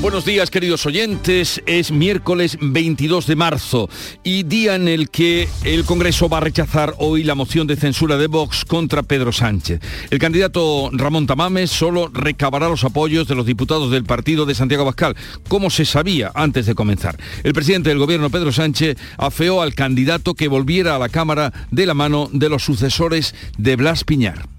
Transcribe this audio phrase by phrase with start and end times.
[0.00, 3.90] Buenos días queridos oyentes, es miércoles 22 de marzo
[4.22, 8.16] y día en el que el Congreso va a rechazar hoy la moción de censura
[8.16, 9.80] de Vox contra Pedro Sánchez.
[10.10, 14.84] El candidato Ramón Tamames solo recabará los apoyos de los diputados del partido de Santiago
[14.84, 15.16] Bascal,
[15.48, 17.18] como se sabía antes de comenzar.
[17.42, 21.86] El presidente del gobierno Pedro Sánchez afeó al candidato que volviera a la Cámara de
[21.86, 24.57] la mano de los sucesores de Blas Piñar.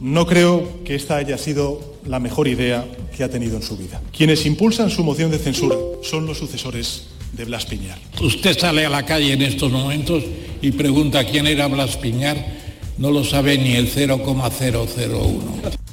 [0.00, 2.84] No creo que esta haya sido la mejor idea
[3.16, 4.02] que ha tenido en su vida.
[4.16, 7.98] Quienes impulsan su moción de censura son los sucesores de Blas Piñar.
[8.20, 10.22] Usted sale a la calle en estos momentos
[10.60, 12.36] y pregunta quién era Blas Piñar,
[12.98, 15.85] no lo sabe ni el 0,001.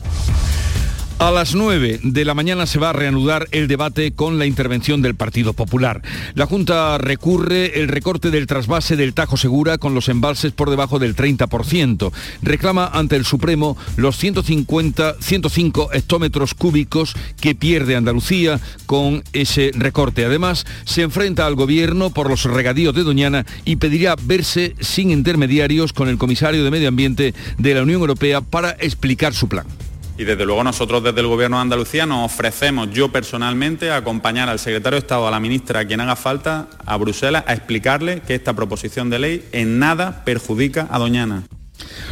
[1.24, 5.02] A las 9 de la mañana se va a reanudar el debate con la intervención
[5.02, 6.02] del Partido Popular.
[6.36, 11.00] La Junta recurre el recorte del trasvase del Tajo Segura con los embalses por debajo
[11.00, 12.12] del 30%.
[12.42, 20.26] Reclama ante el Supremo los 150, 105 hectómetros cúbicos que pierde Andalucía con ese recorte.
[20.26, 25.94] Además, se enfrenta al Gobierno por los regadíos de Doñana y pedirá verse sin intermediarios
[25.94, 29.66] con el comisario de Medio Ambiente de la Unión Europea para explicar su plan.
[30.24, 34.48] Y desde luego nosotros desde el Gobierno de Andalucía nos ofrecemos, yo personalmente, a acompañar
[34.48, 38.22] al secretario de Estado, a la ministra, a quien haga falta, a Bruselas, a explicarle
[38.22, 41.44] que esta proposición de ley en nada perjudica a Doñana.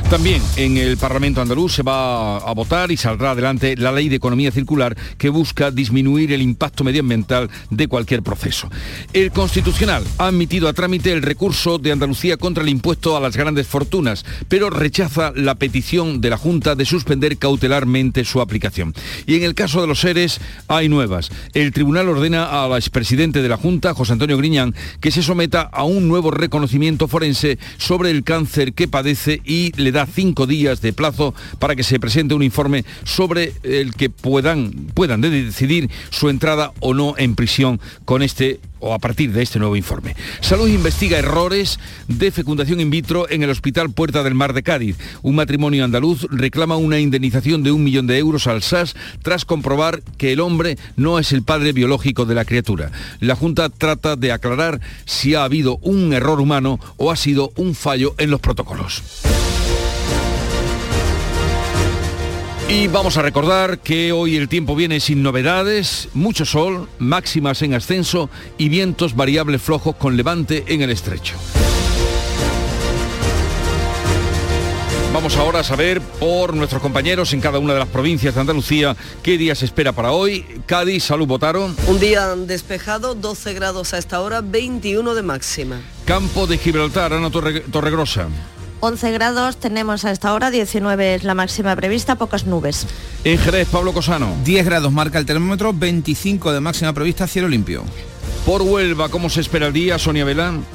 [0.09, 4.17] También en el Parlamento andaluz se va a votar y saldrá adelante la ley de
[4.17, 8.69] economía circular que busca disminuir el impacto medioambiental de cualquier proceso.
[9.13, 13.38] El Constitucional ha admitido a trámite el recurso de Andalucía contra el impuesto a las
[13.38, 18.94] grandes fortunas, pero rechaza la petición de la Junta de suspender cautelarmente su aplicación.
[19.25, 21.30] Y en el caso de los seres hay nuevas.
[21.53, 25.84] El Tribunal ordena al expresidente de la Junta, José Antonio Griñán, que se someta a
[25.84, 30.94] un nuevo reconocimiento forense sobre el cáncer que padece y le da cinco días de
[30.94, 36.72] plazo para que se presente un informe sobre el que puedan, puedan decidir su entrada
[36.79, 40.16] o no en prisión con este o a partir de este nuevo informe.
[40.41, 44.97] Salud investiga errores de fecundación in vitro en el Hospital Puerta del Mar de Cádiz.
[45.22, 50.01] Un matrimonio andaluz reclama una indemnización de un millón de euros al SAS tras comprobar
[50.17, 52.91] que el hombre no es el padre biológico de la criatura.
[53.19, 57.75] La Junta trata de aclarar si ha habido un error humano o ha sido un
[57.75, 59.03] fallo en los protocolos.
[62.72, 67.74] Y vamos a recordar que hoy el tiempo viene sin novedades, mucho sol, máximas en
[67.74, 71.36] ascenso y vientos variables flojos con levante en el estrecho.
[75.14, 78.96] Vamos ahora a saber por nuestros compañeros en cada una de las provincias de Andalucía
[79.22, 80.46] qué día se espera para hoy.
[80.66, 81.76] Cádiz, salud, votaron.
[81.88, 85.82] Un día despejado, 12 grados a esta hora, 21 de máxima.
[86.06, 88.30] Campo de Gibraltar, Ana Torre, Torregrosa.
[88.81, 92.88] 11 grados, tenemos a esta hora 19 es la máxima prevista, pocas nubes.
[93.24, 94.36] En Jerez, Pablo Cosano.
[94.44, 97.84] 10 grados marca el termómetro, 25 de máxima prevista, cielo limpio.
[98.46, 100.66] Por Huelva, ¿cómo se espera el día, Sonia Belán?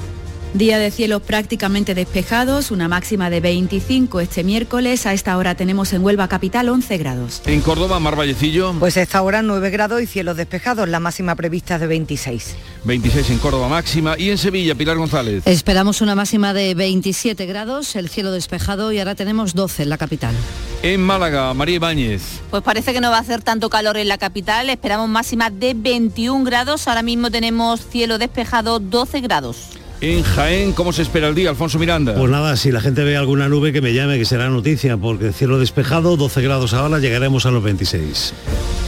[0.57, 5.05] Día de cielos prácticamente despejados, una máxima de 25 este miércoles.
[5.05, 7.43] A esta hora tenemos en Huelva capital 11 grados.
[7.45, 8.73] En Córdoba, Mar Vallecillo.
[8.79, 12.57] Pues a esta hora 9 grados y cielos despejados, la máxima prevista es de 26.
[12.85, 15.47] 26 en Córdoba máxima y en Sevilla, Pilar González.
[15.47, 19.99] Esperamos una máxima de 27 grados, el cielo despejado y ahora tenemos 12 en la
[19.99, 20.35] capital.
[20.83, 22.23] En Málaga, María Ibáñez.
[22.51, 25.75] Pues parece que no va a hacer tanto calor en la capital, esperamos máxima de
[25.75, 29.77] 21 grados, ahora mismo tenemos cielo despejado 12 grados.
[30.03, 32.15] En Jaén, ¿cómo se espera el día, Alfonso Miranda?
[32.15, 35.33] Pues nada, si la gente ve alguna nube que me llame, que será noticia, porque
[35.33, 38.35] cielo despejado, 12 grados ahora, llegaremos a los 26.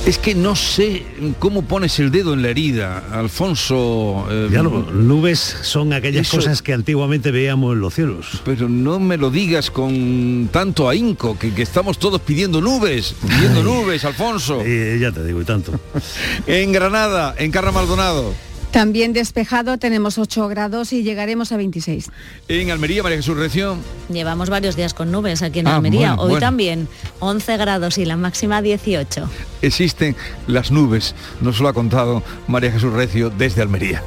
[0.07, 1.05] Es que no sé
[1.39, 4.27] cómo pones el dedo en la herida, Alfonso.
[4.31, 8.43] Eh, ya nubes son aquellas eso, cosas que antiguamente veíamos en los cielos.
[8.45, 13.63] Pero no me lo digas con tanto ahínco, que, que estamos todos pidiendo nubes, pidiendo
[13.63, 14.61] nubes, Alfonso.
[14.63, 15.73] Eh, ya te digo, y tanto.
[16.47, 18.48] en Granada, en Carra Maldonado.
[18.71, 22.11] También despejado, tenemos 8 grados y llegaremos a 26.
[22.49, 23.77] En Almería, María Jesús Recio.
[24.11, 26.09] Llevamos varios días con nubes aquí en ah, Almería.
[26.11, 26.47] Bueno, Hoy bueno.
[26.47, 26.89] también
[27.21, 29.29] 11 grados y la máxima 18.
[29.63, 30.17] Existen
[30.47, 34.03] las nubes, nos lo ha contado María Jesús Recio desde Almería.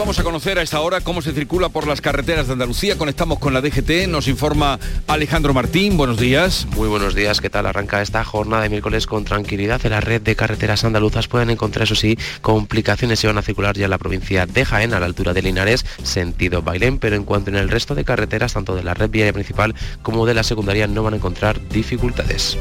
[0.00, 2.96] Vamos a conocer a esta hora cómo se circula por las carreteras de Andalucía.
[2.96, 5.98] Conectamos con la DGT, nos informa Alejandro Martín.
[5.98, 6.66] Buenos días.
[6.74, 7.66] Muy buenos días, ¿qué tal?
[7.66, 9.84] Arranca esta jornada de miércoles con tranquilidad.
[9.84, 13.76] En la red de carreteras andaluzas pueden encontrar, eso sí, complicaciones se van a circular
[13.76, 17.24] ya en la provincia de Jaén, a la altura de Linares, sentido Bailén, pero en
[17.24, 20.44] cuanto en el resto de carreteras, tanto de la red viaria principal como de la
[20.44, 22.56] secundaria, no van a encontrar dificultades.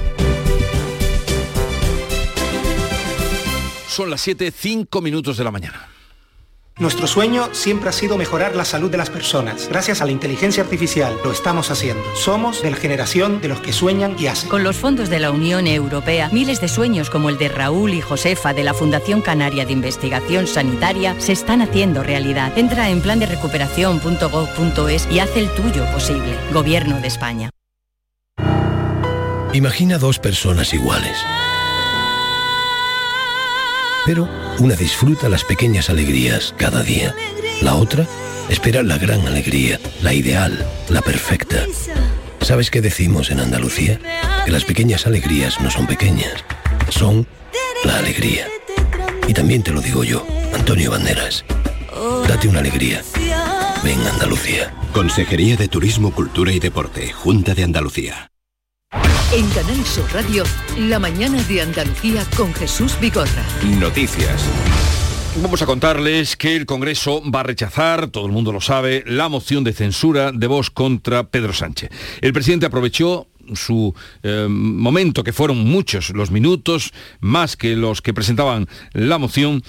[3.87, 5.98] Son las 7, 5 minutos de la mañana.
[6.79, 9.67] Nuestro sueño siempre ha sido mejorar la salud de las personas.
[9.67, 12.01] Gracias a la inteligencia artificial lo estamos haciendo.
[12.15, 14.49] Somos de la generación de los que sueñan y hacen.
[14.49, 17.99] Con los fondos de la Unión Europea, miles de sueños como el de Raúl y
[17.99, 22.57] Josefa de la Fundación Canaria de Investigación Sanitaria se están haciendo realidad.
[22.57, 26.33] Entra en plan de recuperación.gov.es y haz el tuyo posible.
[26.53, 27.49] Gobierno de España.
[29.51, 31.17] Imagina dos personas iguales.
[34.05, 34.27] Pero
[34.59, 37.15] una disfruta las pequeñas alegrías cada día.
[37.61, 38.05] La otra
[38.49, 41.65] espera la gran alegría, la ideal, la perfecta.
[42.41, 43.99] ¿Sabes qué decimos en Andalucía?
[44.45, 46.43] Que las pequeñas alegrías no son pequeñas,
[46.89, 47.27] son
[47.83, 48.47] la alegría.
[49.27, 51.45] Y también te lo digo yo, Antonio Banderas.
[52.27, 53.03] Date una alegría.
[53.83, 54.73] Ven Andalucía.
[54.93, 58.31] Consejería de Turismo, Cultura y Deporte, Junta de Andalucía.
[59.31, 60.43] En Canal Sur Radio,
[60.75, 63.45] la mañana de Andalucía con Jesús Bigorra.
[63.79, 64.43] Noticias.
[65.43, 69.29] Vamos a contarles que el Congreso va a rechazar, todo el mundo lo sabe, la
[69.29, 71.91] moción de censura de Vox contra Pedro Sánchez.
[72.21, 73.93] El presidente aprovechó su
[74.23, 79.61] eh, momento, que fueron muchos los minutos, más que los que presentaban la moción,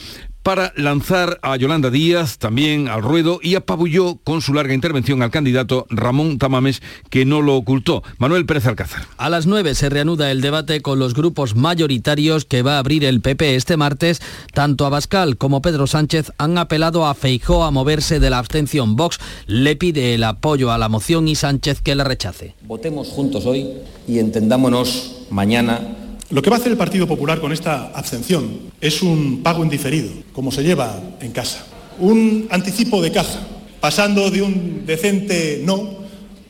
[0.43, 5.31] para lanzar a Yolanda Díaz también al ruedo y apabulló con su larga intervención al
[5.31, 8.03] candidato Ramón Tamames, que no lo ocultó.
[8.19, 9.03] Manuel Pérez Alcázar.
[9.17, 13.05] A las 9 se reanuda el debate con los grupos mayoritarios que va a abrir
[13.05, 14.21] el PP este martes.
[14.53, 18.97] Tanto Abascal como Pedro Sánchez han apelado a Feijó a moverse de la abstención.
[18.97, 22.55] Vox le pide el apoyo a la moción y Sánchez que la rechace.
[22.63, 23.69] Votemos juntos hoy
[24.09, 25.81] y entendámonos mañana
[26.31, 30.11] lo que va a hacer el Partido Popular con esta abstención es un pago indiferido,
[30.33, 31.67] como se lleva en casa.
[31.99, 33.41] Un anticipo de caja,
[33.81, 36.01] pasando de un decente no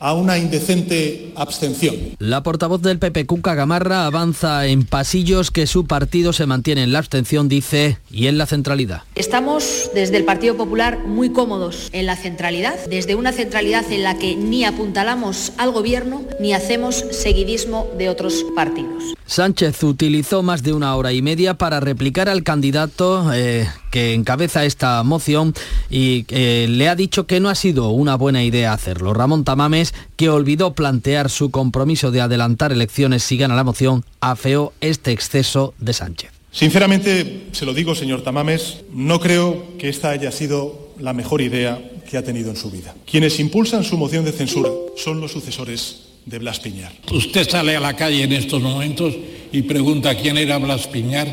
[0.01, 1.95] a una indecente abstención.
[2.17, 6.91] La portavoz del PP, Cuca Gamarra, avanza en pasillos que su partido se mantiene en
[6.91, 9.03] la abstención, dice, y en la centralidad.
[9.15, 14.17] Estamos desde el Partido Popular muy cómodos en la centralidad, desde una centralidad en la
[14.17, 19.13] que ni apuntalamos al gobierno ni hacemos seguidismo de otros partidos.
[19.27, 24.65] Sánchez utilizó más de una hora y media para replicar al candidato eh, que encabeza
[24.65, 25.53] esta moción
[25.89, 29.13] y eh, le ha dicho que no ha sido una buena idea hacerlo.
[29.13, 34.73] Ramón Tamames, que olvidó plantear su compromiso de adelantar elecciones si gana la moción, afeó
[34.81, 36.31] este exceso de Sánchez.
[36.51, 41.79] Sinceramente, se lo digo, señor Tamames, no creo que esta haya sido la mejor idea
[42.09, 42.93] que ha tenido en su vida.
[43.09, 46.91] Quienes impulsan su moción de censura son los sucesores de Blas Piñar.
[47.11, 49.15] Usted sale a la calle en estos momentos
[49.51, 51.27] y pregunta quién era Blas Piñar,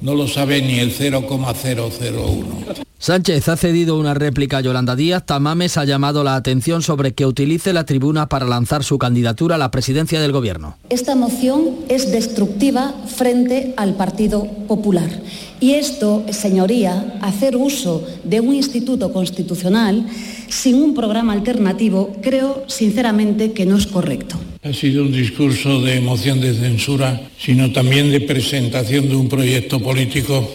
[0.00, 2.84] no lo sabe ni el 0,001.
[2.98, 5.26] Sánchez ha cedido una réplica a Yolanda Díaz.
[5.26, 9.58] Tamames ha llamado la atención sobre que utilice la tribuna para lanzar su candidatura a
[9.58, 10.78] la presidencia del gobierno.
[10.88, 15.10] Esta moción es destructiva frente al Partido Popular.
[15.60, 20.06] Y esto, señoría, hacer uso de un instituto constitucional
[20.48, 24.36] sin un programa alternativo, creo sinceramente que no es correcto.
[24.64, 29.78] Ha sido un discurso de moción de censura, sino también de presentación de un proyecto
[29.78, 30.50] político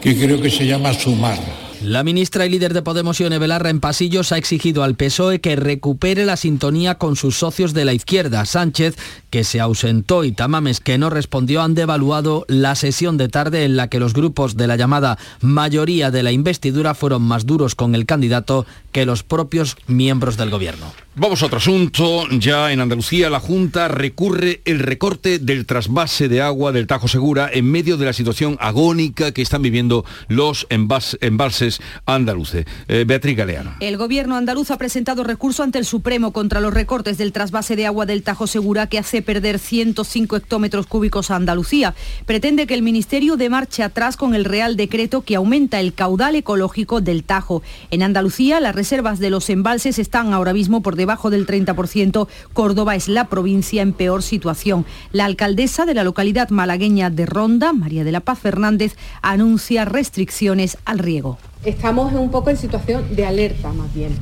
[0.00, 1.38] que creo que se llama Sumar.
[1.84, 5.56] La ministra y líder de Podemos, Ione Belarra, en pasillos ha exigido al PSOE que
[5.56, 8.46] recupere la sintonía con sus socios de la izquierda.
[8.46, 8.96] Sánchez,
[9.30, 13.76] que se ausentó, y Tamames, que no respondió, han devaluado la sesión de tarde en
[13.76, 17.96] la que los grupos de la llamada mayoría de la investidura fueron más duros con
[17.96, 20.86] el candidato que los propios miembros del gobierno.
[21.14, 22.26] Vamos a otro asunto.
[22.30, 27.50] Ya en Andalucía la Junta recurre el recorte del trasvase de agua del Tajo Segura
[27.52, 32.64] en medio de la situación agónica que están viviendo los embalses andaluces.
[32.88, 33.74] Eh, Beatriz Galeano.
[33.80, 37.84] El gobierno andaluz ha presentado recurso ante el Supremo contra los recortes del trasvase de
[37.84, 41.94] agua del Tajo Segura que hace perder 105 hectómetros cúbicos a Andalucía.
[42.24, 46.36] Pretende que el Ministerio dé marcha atrás con el Real Decreto que aumenta el caudal
[46.36, 47.62] ecológico del Tajo.
[47.90, 52.94] En Andalucía las reservas de los embalses están ahora mismo por debajo del 30%, Córdoba
[52.94, 54.86] es la provincia en peor situación.
[55.10, 60.78] La alcaldesa de la localidad malagueña de Ronda, María de la Paz Fernández, anuncia restricciones
[60.84, 61.38] al riego.
[61.64, 64.12] Estamos un poco en situación de alerta más bien.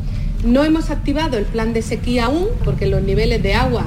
[0.42, 3.84] No hemos activado el plan de sequía aún porque los niveles de agua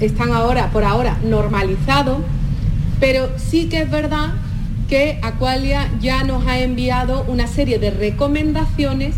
[0.00, 2.18] están ahora, por ahora, normalizados,
[3.00, 4.34] pero sí que es verdad
[4.90, 9.14] que Aqualia ya nos ha enviado una serie de recomendaciones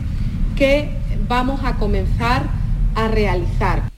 [0.57, 0.91] que
[1.29, 2.58] vamos a comenzar
[2.99, 3.91] a realizar.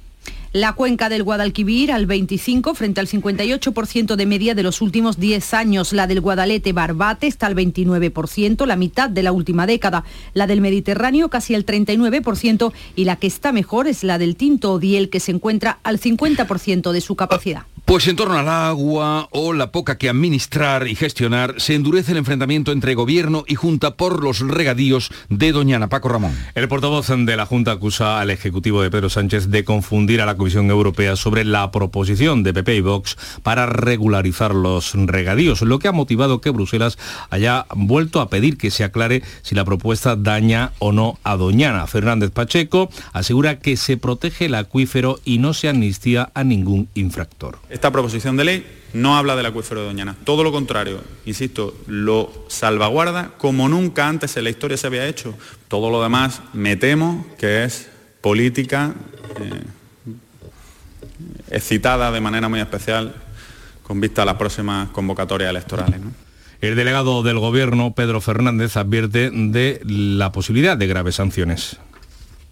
[0.52, 5.54] La cuenca del Guadalquivir al 25 frente al 58% de media de los últimos 10
[5.54, 5.92] años.
[5.92, 10.04] La del Guadalete Barbate está al 29%, la mitad de la última década.
[10.34, 14.72] La del Mediterráneo casi al 39% y la que está mejor es la del Tinto
[14.72, 17.62] Odiel que se encuentra al 50% de su capacidad.
[17.90, 22.18] Pues en torno al agua o la poca que administrar y gestionar, se endurece el
[22.18, 26.32] enfrentamiento entre gobierno y Junta por los regadíos de Doñana Paco Ramón.
[26.54, 30.36] El portavoz de la Junta acusa al Ejecutivo de Pedro Sánchez de confundir a la
[30.36, 35.88] Comisión Europea sobre la proposición de PP y Vox para regularizar los regadíos, lo que
[35.88, 36.96] ha motivado que Bruselas
[37.28, 41.88] haya vuelto a pedir que se aclare si la propuesta daña o no a Doñana.
[41.88, 47.58] Fernández Pacheco asegura que se protege el acuífero y no se amnistía a ningún infractor.
[47.80, 52.44] Esta proposición de ley no habla del acuífero de Doñana, todo lo contrario, insisto, lo
[52.48, 55.34] salvaguarda como nunca antes en la historia se había hecho.
[55.66, 57.88] Todo lo demás me temo que es
[58.20, 58.92] política
[59.40, 59.62] eh,
[61.48, 63.14] excitada de manera muy especial
[63.82, 66.02] con vista a las próximas convocatorias electorales.
[66.60, 71.78] El delegado del Gobierno, Pedro Fernández, advierte de la posibilidad de graves sanciones.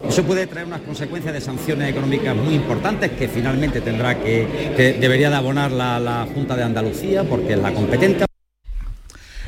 [0.07, 5.29] Eso puede traer unas consecuencias de sanciones económicas muy importantes que finalmente tendrá que, debería
[5.29, 8.25] de abonar la, la Junta de Andalucía porque es la competente.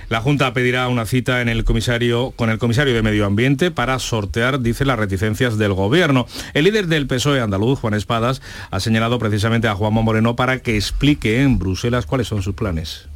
[0.10, 3.98] La Junta pedirá una cita en el comisario, con el comisario de Medio Ambiente para
[3.98, 6.28] sortear, dice, las reticencias del Gobierno.
[6.54, 8.42] El líder del PSOE andaluz, Juan Espadas,
[8.72, 13.08] ha señalado precisamente a Juanma Moreno para que explique en Bruselas cuáles son sus planes.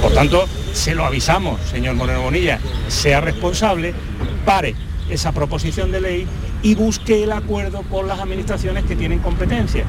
[0.00, 3.92] Por tanto, se lo avisamos, señor Moreno Bonilla, sea responsable,
[4.46, 4.74] pare
[5.10, 6.26] esa proposición de ley
[6.62, 9.84] y busque el acuerdo con las administraciones que tienen competencia.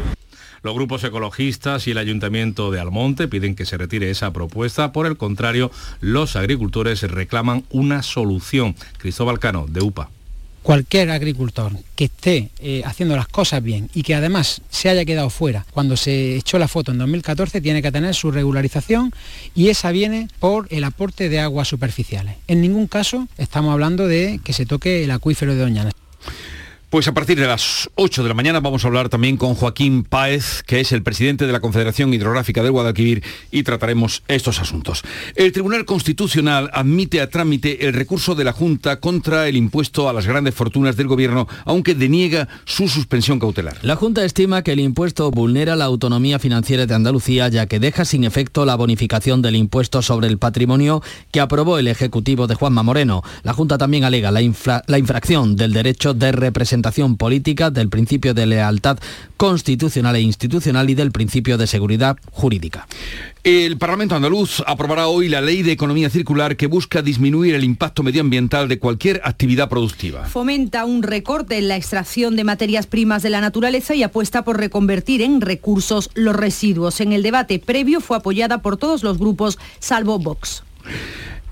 [0.63, 4.91] Los grupos ecologistas y el Ayuntamiento de Almonte piden que se retire esa propuesta.
[4.91, 5.71] Por el contrario,
[6.01, 8.75] los agricultores reclaman una solución.
[8.97, 10.09] Cristóbal Cano, de UPA
[10.67, 15.29] cualquier agricultor que esté eh, haciendo las cosas bien y que además se haya quedado
[15.29, 19.13] fuera cuando se echó la foto en 2014 tiene que tener su regularización
[19.55, 22.35] y esa viene por el aporte de aguas superficiales.
[22.49, 25.91] En ningún caso estamos hablando de que se toque el acuífero de Doñana.
[26.89, 30.05] Pues a partir de las 8 de la mañana vamos a hablar también con Joaquín
[30.05, 35.03] Páez, que es el presidente de la Confederación Hidrográfica del Guadalquivir, y trataremos estos asuntos.
[35.35, 40.13] El Tribunal Constitucional admite a trámite el recurso de la Junta contra el impuesto a
[40.13, 43.79] las grandes fortunas del Gobierno, aunque deniega su suspensión cautelar.
[43.81, 48.05] La Junta estima que el impuesto vulnera la autonomía financiera de Andalucía, ya que deja
[48.05, 52.81] sin efecto la bonificación del impuesto sobre el patrimonio que aprobó el Ejecutivo de Juanma
[52.81, 53.23] Moreno.
[53.43, 54.39] La Junta también alega la,
[54.87, 56.76] la infracción del derecho de representación
[57.17, 58.97] política, del principio de lealtad
[59.37, 62.87] constitucional e institucional y del principio de seguridad jurídica.
[63.43, 68.03] El Parlamento andaluz aprobará hoy la ley de economía circular que busca disminuir el impacto
[68.03, 70.25] medioambiental de cualquier actividad productiva.
[70.25, 74.57] Fomenta un recorte en la extracción de materias primas de la naturaleza y apuesta por
[74.57, 76.99] reconvertir en recursos los residuos.
[76.99, 80.66] En el debate previo fue apoyada por todos los grupos salvo Vox.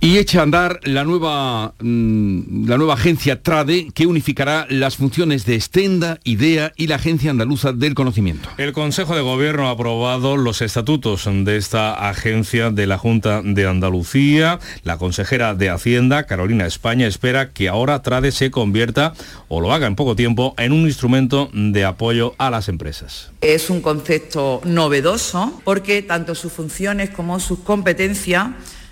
[0.01, 5.45] Y echa a andar la nueva, mm, la nueva agencia TRADE que unificará las funciones
[5.45, 8.49] de Estenda, IDEA y la Agencia Andaluza del Conocimiento.
[8.57, 13.65] El Consejo de Gobierno ha aprobado los estatutos de esta agencia de la Junta de
[13.65, 14.59] Andalucía.
[14.83, 19.13] La consejera de Hacienda, Carolina España, espera que ahora TRADE se convierta,
[19.47, 23.31] o lo haga en poco tiempo, en un instrumento de apoyo a las empresas.
[23.41, 28.49] Es un concepto novedoso porque tanto sus funciones como sus competencias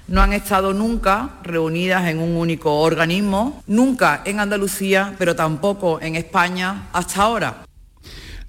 [0.08, 6.16] no han estado nunca reunidas en un único organismo, nunca en Andalucía, pero tampoco en
[6.16, 7.64] España hasta ahora.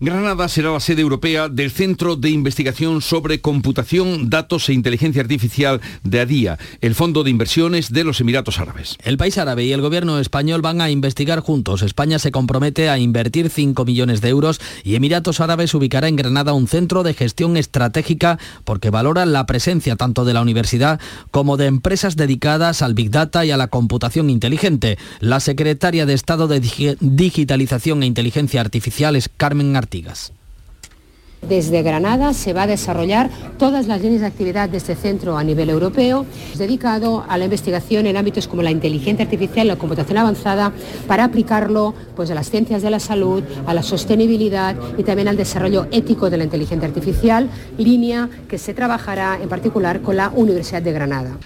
[0.01, 5.81] Granada será la sede europea del Centro de Investigación sobre Computación, Datos e Inteligencia Artificial
[6.03, 8.97] de ADIA, el Fondo de Inversiones de los Emiratos Árabes.
[9.05, 11.83] El país árabe y el gobierno español van a investigar juntos.
[11.83, 16.55] España se compromete a invertir 5 millones de euros y Emiratos Árabes ubicará en Granada
[16.55, 21.67] un centro de gestión estratégica porque valora la presencia tanto de la universidad como de
[21.67, 24.99] empresas dedicadas al Big Data y a la computación inteligente.
[25.21, 26.61] La secretaria de Estado de
[27.01, 29.77] Digitalización e Inteligencia Artificial es Carmen
[31.49, 35.45] desde Granada se va a desarrollar todas las líneas de actividad de este centro a
[35.45, 36.27] nivel europeo,
[36.57, 40.73] dedicado a la investigación en ámbitos como la inteligencia artificial, la computación avanzada,
[41.07, 45.37] para aplicarlo pues, a las ciencias de la salud, a la sostenibilidad y también al
[45.37, 47.49] desarrollo ético de la inteligencia artificial,
[47.79, 51.37] línea que se trabajará en particular con la Universidad de Granada.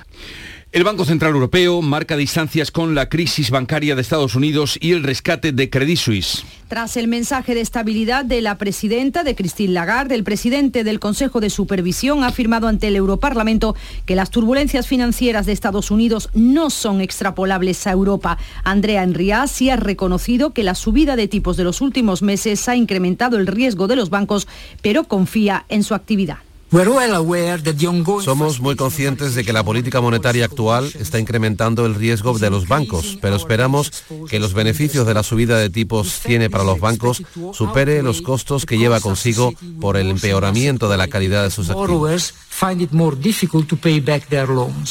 [0.71, 5.03] El Banco Central Europeo marca distancias con la crisis bancaria de Estados Unidos y el
[5.03, 6.45] rescate de Credit Suisse.
[6.69, 11.41] Tras el mensaje de estabilidad de la presidenta, de Christine Lagarde, el presidente del Consejo
[11.41, 16.69] de Supervisión ha afirmado ante el Europarlamento que las turbulencias financieras de Estados Unidos no
[16.69, 18.37] son extrapolables a Europa.
[18.63, 22.77] Andrea Enriá sí ha reconocido que la subida de tipos de los últimos meses ha
[22.77, 24.47] incrementado el riesgo de los bancos,
[24.83, 26.41] pero confía en su actividad.
[28.21, 32.69] Somos muy conscientes de que la política monetaria actual está incrementando el riesgo de los
[32.69, 33.91] bancos, pero esperamos
[34.29, 37.23] que los beneficios de la subida de tipos tiene para los bancos
[37.55, 42.35] supere los costos que lleva consigo por el empeoramiento de la calidad de sus activos.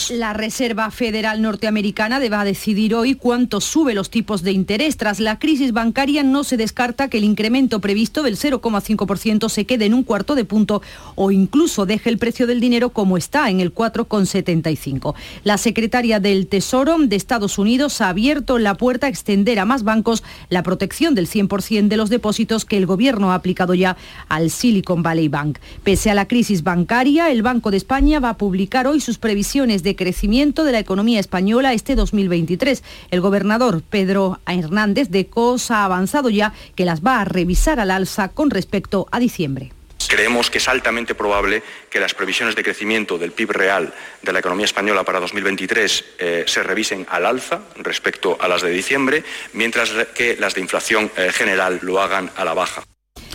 [0.09, 4.95] La Reserva Federal Norteamericana deba decidir hoy cuánto sube los tipos de interés.
[4.97, 9.85] Tras la crisis bancaria no se descarta que el incremento previsto del 0,5% se quede
[9.85, 10.81] en un cuarto de punto
[11.15, 15.15] o incluso deje el precio del dinero como está en el 4,75.
[15.43, 19.83] La secretaria del Tesoro de Estados Unidos ha abierto la puerta a extender a más
[19.83, 23.97] bancos la protección del 100% de los depósitos que el gobierno ha aplicado ya
[24.29, 25.59] al Silicon Valley Bank.
[25.83, 29.83] Pese a la crisis bancaria, el Banco de España va a publicar hoy sus previsiones
[29.83, 32.81] de crecimiento de la economía española este 2023.
[33.11, 37.91] El gobernador Pedro Hernández de COS ha avanzado ya que las va a revisar al
[37.91, 39.76] alza con respecto a diciembre.
[40.07, 44.39] Creemos que es altamente probable que las previsiones de crecimiento del PIB real de la
[44.39, 49.23] economía española para 2023 eh, se revisen al alza respecto a las de diciembre,
[49.53, 52.83] mientras que las de inflación eh, general lo hagan a la baja.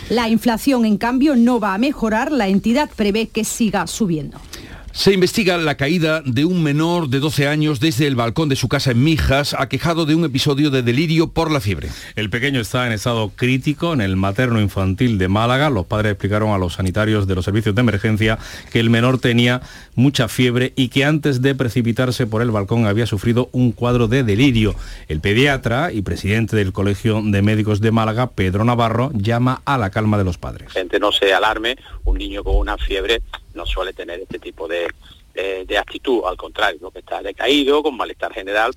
[0.09, 2.31] La inflación, en cambio, no va a mejorar.
[2.31, 4.39] La entidad prevé que siga subiendo.
[4.93, 8.69] Se investiga la caída de un menor de 12 años desde el balcón de su
[8.69, 11.89] casa en Mijas, aquejado de un episodio de delirio por la fiebre.
[12.15, 15.71] El pequeño está en estado crítico en el materno infantil de Málaga.
[15.71, 18.37] Los padres explicaron a los sanitarios de los servicios de emergencia
[18.71, 19.61] que el menor tenía
[19.95, 24.23] mucha fiebre y que antes de precipitarse por el balcón había sufrido un cuadro de
[24.23, 24.75] delirio.
[25.07, 29.89] El pediatra y presidente del Colegio de Médicos de Málaga, Pedro Navarro, llama a la
[29.89, 30.71] calma de los padres.
[30.71, 33.23] Gente no se alarme, un niño con una fiebre
[33.53, 34.87] no suele tener este tipo de,
[35.33, 36.91] de, actitud, al contrario, ¿no?
[36.91, 38.73] que está decaído, con malestar general,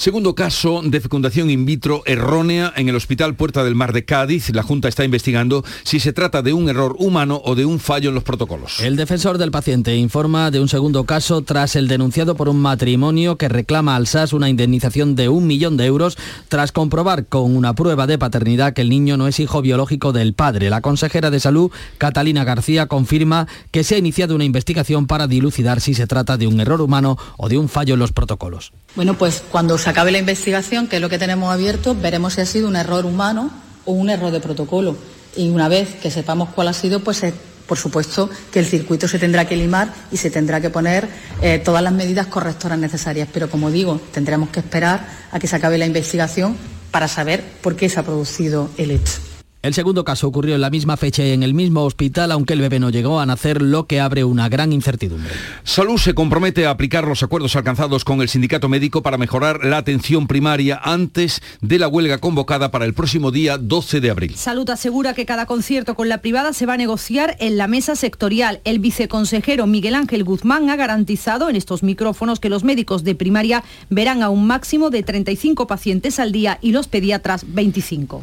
[0.00, 4.48] Segundo caso de fecundación in vitro errónea en el Hospital Puerta del Mar de Cádiz.
[4.54, 8.08] La Junta está investigando si se trata de un error humano o de un fallo
[8.08, 8.80] en los protocolos.
[8.80, 13.36] El defensor del paciente informa de un segundo caso tras el denunciado por un matrimonio
[13.36, 16.16] que reclama al SAS una indemnización de un millón de euros
[16.48, 20.32] tras comprobar con una prueba de paternidad que el niño no es hijo biológico del
[20.32, 20.70] padre.
[20.70, 25.82] La consejera de salud, Catalina García, confirma que se ha iniciado una investigación para dilucidar
[25.82, 28.72] si se trata de un error humano o de un fallo en los protocolos.
[28.96, 32.40] Bueno, pues cuando se acabe la investigación, que es lo que tenemos abierto, veremos si
[32.40, 33.50] ha sido un error humano
[33.84, 34.96] o un error de protocolo.
[35.36, 37.32] Y una vez que sepamos cuál ha sido, pues eh,
[37.66, 41.08] por supuesto que el circuito se tendrá que limar y se tendrá que poner
[41.40, 43.28] eh, todas las medidas correctoras necesarias.
[43.32, 46.56] Pero como digo, tendremos que esperar a que se acabe la investigación
[46.90, 49.29] para saber por qué se ha producido el hecho.
[49.62, 52.62] El segundo caso ocurrió en la misma fecha y en el mismo hospital, aunque el
[52.62, 55.30] bebé no llegó a nacer, lo que abre una gran incertidumbre.
[55.64, 59.76] Salud se compromete a aplicar los acuerdos alcanzados con el sindicato médico para mejorar la
[59.76, 64.34] atención primaria antes de la huelga convocada para el próximo día 12 de abril.
[64.34, 67.96] Salud asegura que cada concierto con la privada se va a negociar en la mesa
[67.96, 68.62] sectorial.
[68.64, 73.62] El viceconsejero Miguel Ángel Guzmán ha garantizado en estos micrófonos que los médicos de primaria
[73.90, 78.22] verán a un máximo de 35 pacientes al día y los pediatras 25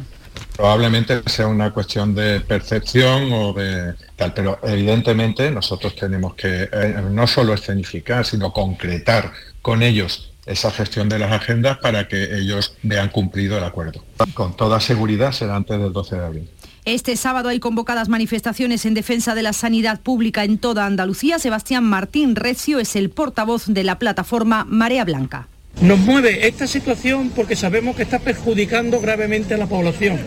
[0.58, 7.00] probablemente sea una cuestión de percepción o de tal, pero evidentemente nosotros tenemos que eh,
[7.12, 12.74] no solo escenificar, sino concretar con ellos esa gestión de las agendas para que ellos
[12.82, 14.04] vean cumplido el acuerdo.
[14.34, 16.50] Con toda seguridad será antes del 12 de abril.
[16.84, 21.38] Este sábado hay convocadas manifestaciones en defensa de la sanidad pública en toda Andalucía.
[21.38, 25.46] Sebastián Martín Recio es el portavoz de la plataforma Marea Blanca.
[25.80, 30.18] Nos mueve esta situación porque sabemos que está perjudicando gravemente a la población.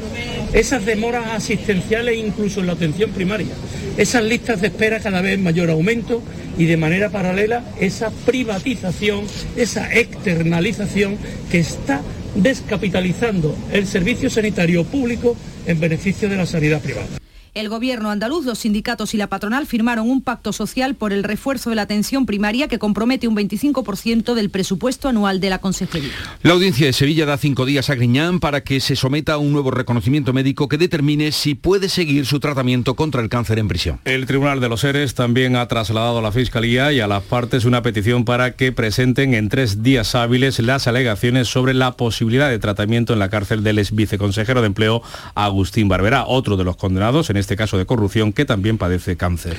[0.54, 3.54] Esas demoras asistenciales incluso en la atención primaria,
[3.98, 6.24] esas listas de espera cada vez mayor aumento
[6.58, 9.26] y de manera paralela esa privatización,
[9.58, 11.18] esa externalización
[11.52, 12.02] que está
[12.36, 15.36] descapitalizando el servicio sanitario público
[15.66, 17.21] en beneficio de la sanidad privada.
[17.54, 21.70] El gobierno andaluz, los sindicatos y la patronal firmaron un pacto social por el refuerzo
[21.70, 26.14] de la atención primaria que compromete un 25% del presupuesto anual de la consejería.
[26.44, 29.52] La audiencia de Sevilla da cinco días a Griñán para que se someta a un
[29.52, 34.00] nuevo reconocimiento médico que determine si puede seguir su tratamiento contra el cáncer en prisión.
[34.06, 37.66] El Tribunal de los Seres también ha trasladado a la Fiscalía y a las partes
[37.66, 42.60] una petición para que presenten en tres días hábiles las alegaciones sobre la posibilidad de
[42.60, 45.02] tratamiento en la cárcel del ex viceconsejero de empleo
[45.36, 49.58] Agustín Barberá, otro de los condenados en este caso de corrupción que también padece cáncer.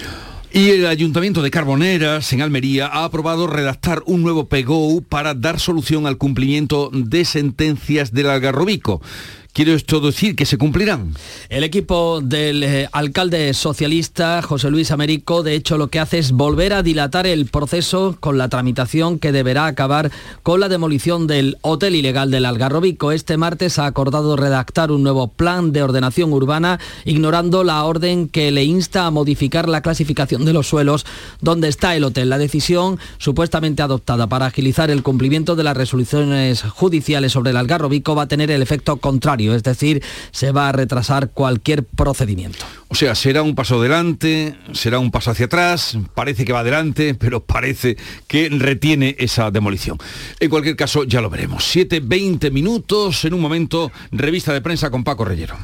[0.54, 5.58] Y el Ayuntamiento de Carboneras, en Almería, ha aprobado redactar un nuevo PGO para dar
[5.58, 9.00] solución al cumplimiento de sentencias del Algarrobico.
[9.54, 11.14] Quiero esto decir que se cumplirán.
[11.50, 16.32] El equipo del eh, alcalde socialista José Luis Américo, de hecho, lo que hace es
[16.32, 20.10] volver a dilatar el proceso con la tramitación que deberá acabar
[20.42, 23.12] con la demolición del hotel ilegal del Algarrobico.
[23.12, 28.52] Este martes ha acordado redactar un nuevo plan de ordenación urbana, ignorando la orden que
[28.52, 31.04] le insta a modificar la clasificación de los suelos
[31.42, 32.30] donde está el hotel.
[32.30, 38.14] La decisión supuestamente adoptada para agilizar el cumplimiento de las resoluciones judiciales sobre el Algarrobico
[38.14, 42.64] va a tener el efecto contrario es decir, se va a retrasar cualquier procedimiento.
[42.88, 47.14] O sea, será un paso adelante, será un paso hacia atrás, parece que va adelante,
[47.14, 49.98] pero parece que retiene esa demolición.
[50.40, 51.64] En cualquier caso, ya lo veremos.
[51.64, 55.56] 7, 20 minutos, en un momento, revista de prensa con Paco Reyero.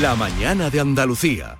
[0.00, 1.56] La mañana de Andalucía.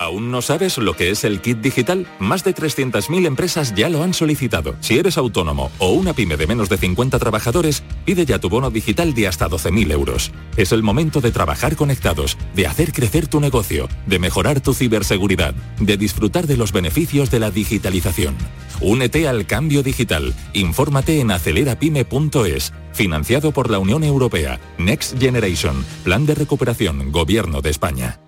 [0.00, 2.06] ¿Aún no sabes lo que es el kit digital?
[2.18, 4.74] Más de 300.000 empresas ya lo han solicitado.
[4.80, 8.70] Si eres autónomo o una pyme de menos de 50 trabajadores, pide ya tu bono
[8.70, 10.32] digital de hasta 12.000 euros.
[10.56, 15.54] Es el momento de trabajar conectados, de hacer crecer tu negocio, de mejorar tu ciberseguridad,
[15.78, 18.36] de disfrutar de los beneficios de la digitalización.
[18.80, 20.32] Únete al cambio digital.
[20.54, 22.72] Infórmate en acelerapyme.es.
[22.94, 24.58] Financiado por la Unión Europea.
[24.78, 25.84] Next Generation.
[26.04, 27.12] Plan de recuperación.
[27.12, 28.18] Gobierno de España.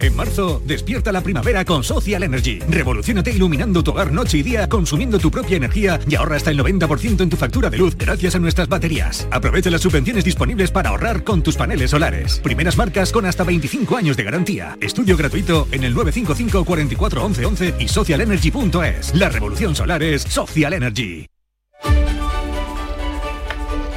[0.00, 2.58] En marzo, despierta la primavera con Social Energy.
[2.68, 6.58] Revolucionate iluminando tu hogar noche y día, consumiendo tu propia energía y ahorra hasta el
[6.58, 9.28] 90% en tu factura de luz gracias a nuestras baterías.
[9.30, 12.40] Aprovecha las subvenciones disponibles para ahorrar con tus paneles solares.
[12.40, 14.76] Primeras marcas con hasta 25 años de garantía.
[14.80, 19.14] Estudio gratuito en el 955 44 11 11 y socialenergy.es.
[19.14, 21.26] La revolución solar es Social Energy.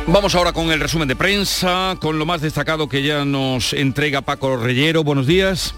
[0.06, 4.22] Vamos ahora con el resumen de prensa, con lo más destacado que ya nos entrega
[4.22, 5.04] Paco Reyero.
[5.04, 5.76] Buenos días.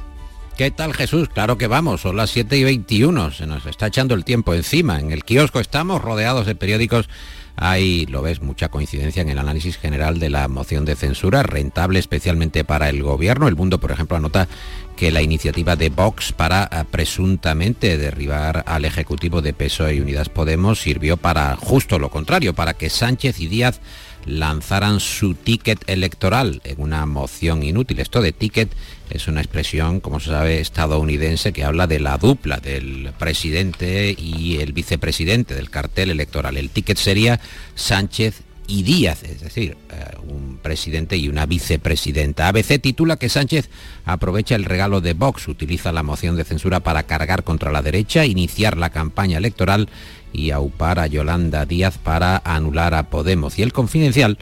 [0.59, 1.29] ¿Qué tal Jesús?
[1.29, 4.99] Claro que vamos, son las 7 y 21, se nos está echando el tiempo encima.
[4.99, 7.07] En el kiosco estamos rodeados de periódicos.
[7.55, 11.97] Hay, lo ves, mucha coincidencia en el análisis general de la moción de censura, rentable
[11.99, 13.47] especialmente para el gobierno.
[13.47, 14.49] El mundo, por ejemplo, anota
[14.97, 20.27] que la iniciativa de Vox para eh, presuntamente derribar al Ejecutivo de PSOE y Unidas
[20.27, 23.79] Podemos sirvió para justo lo contrario, para que Sánchez y Díaz
[24.25, 27.99] lanzaran su ticket electoral en una moción inútil.
[27.99, 28.69] Esto de ticket
[29.09, 34.57] es una expresión, como se sabe, estadounidense que habla de la dupla del presidente y
[34.57, 36.57] el vicepresidente del cartel electoral.
[36.57, 37.39] El ticket sería
[37.75, 42.47] Sánchez y Díaz, es decir, eh, un presidente y una vicepresidenta.
[42.47, 43.69] ABC titula que Sánchez
[44.05, 48.25] aprovecha el regalo de Vox, utiliza la moción de censura para cargar contra la derecha,
[48.25, 49.89] iniciar la campaña electoral
[50.31, 53.57] y aupar a Yolanda Díaz para anular a Podemos.
[53.57, 54.37] Y el confidencial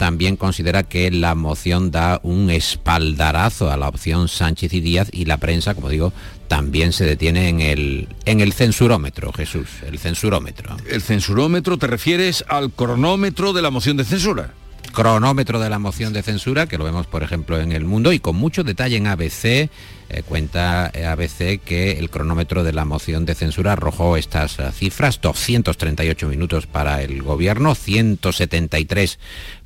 [0.00, 5.26] también considera que la moción da un espaldarazo a la opción Sánchez y Díaz y
[5.26, 6.14] la prensa, como digo,
[6.48, 10.74] también se detiene en el, en el censurómetro, Jesús, el censurómetro.
[10.88, 14.54] ¿El censurómetro te refieres al cronómetro de la moción de censura?
[14.94, 18.20] Cronómetro de la moción de censura, que lo vemos por ejemplo en el mundo y
[18.20, 19.68] con mucho detalle en ABC
[20.12, 25.20] eh, cuenta ABC que el cronómetro de la moción de censura arrojó estas eh, cifras,
[25.20, 29.20] 238 minutos para el gobierno, 173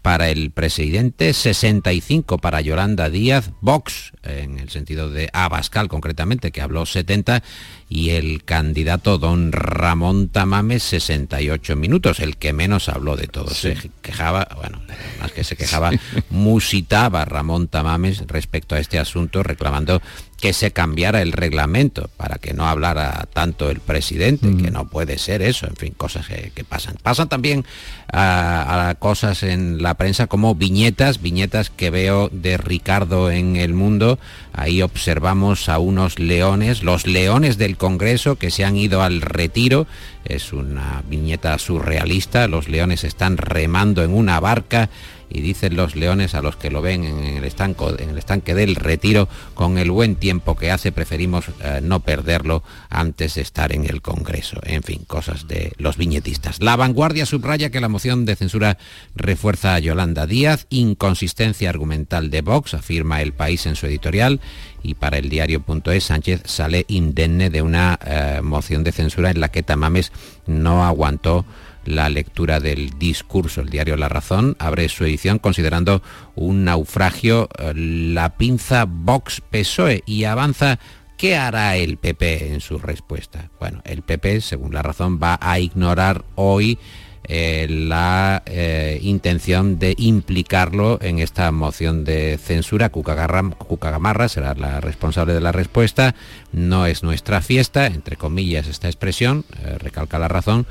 [0.05, 6.61] para el presidente, 65 para Yolanda Díaz, Vox, en el sentido de Abascal concretamente, que
[6.61, 7.43] habló 70,
[7.89, 13.57] y el candidato don Ramón Tamames, 68 minutos, el que menos habló de todos.
[13.57, 14.83] Se quejaba, bueno,
[15.21, 15.91] más que se quejaba,
[16.29, 20.03] musitaba Ramón Tamames respecto a este asunto, reclamando
[20.45, 25.17] que se cambiara el reglamento para que no hablara tanto el presidente, que no puede
[25.17, 26.99] ser eso, en fin, cosas que, pasan.
[27.03, 27.65] Pasan también
[28.13, 34.19] a, cosas en la prensa como viñetas, viñetas que veo de Ricardo en el mundo.
[34.53, 39.87] Ahí observamos a unos leones, los leones del Congreso que se han ido al retiro.
[40.27, 44.91] Es una viñeta surrealista, los leones están remando en una barca
[45.29, 49.29] y dicen los leones a los que lo ven en el, estanco, estanque del retiro,
[49.55, 54.03] con el buen tiempo que hace preferimos eh, no perderlo antes de estar en el
[54.03, 54.61] Congreso.
[54.65, 56.61] En fin, cosas de los viñetistas.
[56.61, 58.79] La vanguardia subraya que la moción de censura
[59.15, 64.41] refuerza a Yolanda Díaz, inconsistencia argumental de Vox, afirma el país en su editorial,
[64.83, 69.49] y para el diario.es Sánchez sale indemne de una eh, moción de censura en la
[69.49, 70.13] que Tamames
[70.47, 71.47] no aguantó
[71.85, 73.61] la lectura del discurso.
[73.61, 76.03] El diario La Razón abre su edición considerando
[76.35, 80.79] un naufragio eh, la pinza Vox PSOE y avanza
[81.17, 83.51] ¿Qué hará el PP en su respuesta?
[83.61, 86.79] Bueno, el PP, según la razón, va a ignorar hoy
[87.27, 92.91] eh, la eh, intención de implicarlo en esta moción de censura.
[92.91, 96.15] Cuca Gamarra será la responsable de la respuesta.
[96.53, 100.67] No es nuestra fiesta, entre comillas esta expresión, eh, recalca la razón.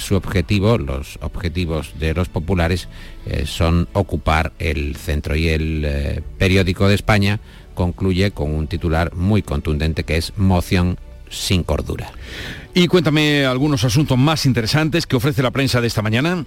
[0.00, 2.88] su objetivo, los objetivos de los populares
[3.44, 7.38] son ocupar el centro y el periódico de España
[7.74, 10.98] concluye con un titular muy contundente que es moción
[11.30, 12.10] sin cordura.
[12.74, 16.44] Y cuéntame algunos asuntos más interesantes que ofrece la prensa de esta mañana.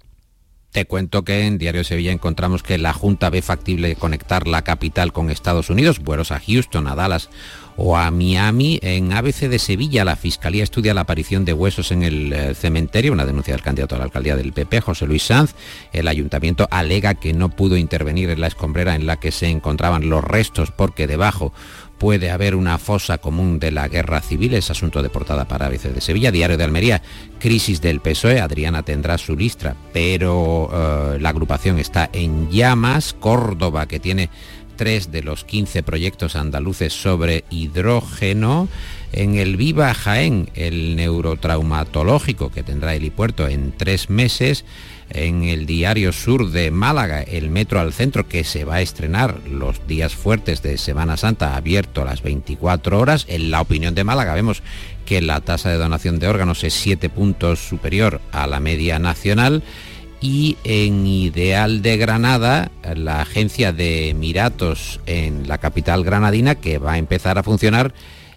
[0.74, 5.12] Te cuento que en Diario Sevilla encontramos que la Junta ve factible conectar la capital
[5.12, 7.30] con Estados Unidos, vuelos a Houston, a Dallas
[7.76, 8.80] o a Miami.
[8.82, 13.12] En ABC de Sevilla, la Fiscalía estudia la aparición de huesos en el eh, cementerio,
[13.12, 15.54] una denuncia del candidato a la alcaldía del PP, José Luis Sanz.
[15.92, 20.08] El ayuntamiento alega que no pudo intervenir en la escombrera en la que se encontraban
[20.08, 21.52] los restos porque debajo
[21.98, 25.85] puede haber una fosa común de la guerra civil, es asunto de portada para ABC
[25.85, 27.02] de Sevilla, Diario de Almería,
[27.38, 33.87] crisis del PSOE, Adriana tendrá su listra, pero eh, la agrupación está en llamas, Córdoba
[33.87, 34.30] que tiene
[34.74, 38.68] tres de los 15 proyectos andaluces sobre hidrógeno,
[39.12, 44.64] en el Viva Jaén, el neurotraumatológico que tendrá el helipuerto en tres meses,
[45.10, 49.40] en el Diario Sur de Málaga, el Metro al Centro, que se va a estrenar
[49.48, 53.26] los días fuertes de Semana Santa, abierto a las 24 horas.
[53.28, 54.62] En la opinión de Málaga vemos
[55.06, 59.62] que la tasa de donación de órganos es 7 puntos superior a la media nacional.
[60.20, 66.92] Y en Ideal de Granada, la agencia de Miratos en la capital granadina, que va
[66.92, 67.92] a empezar a funcionar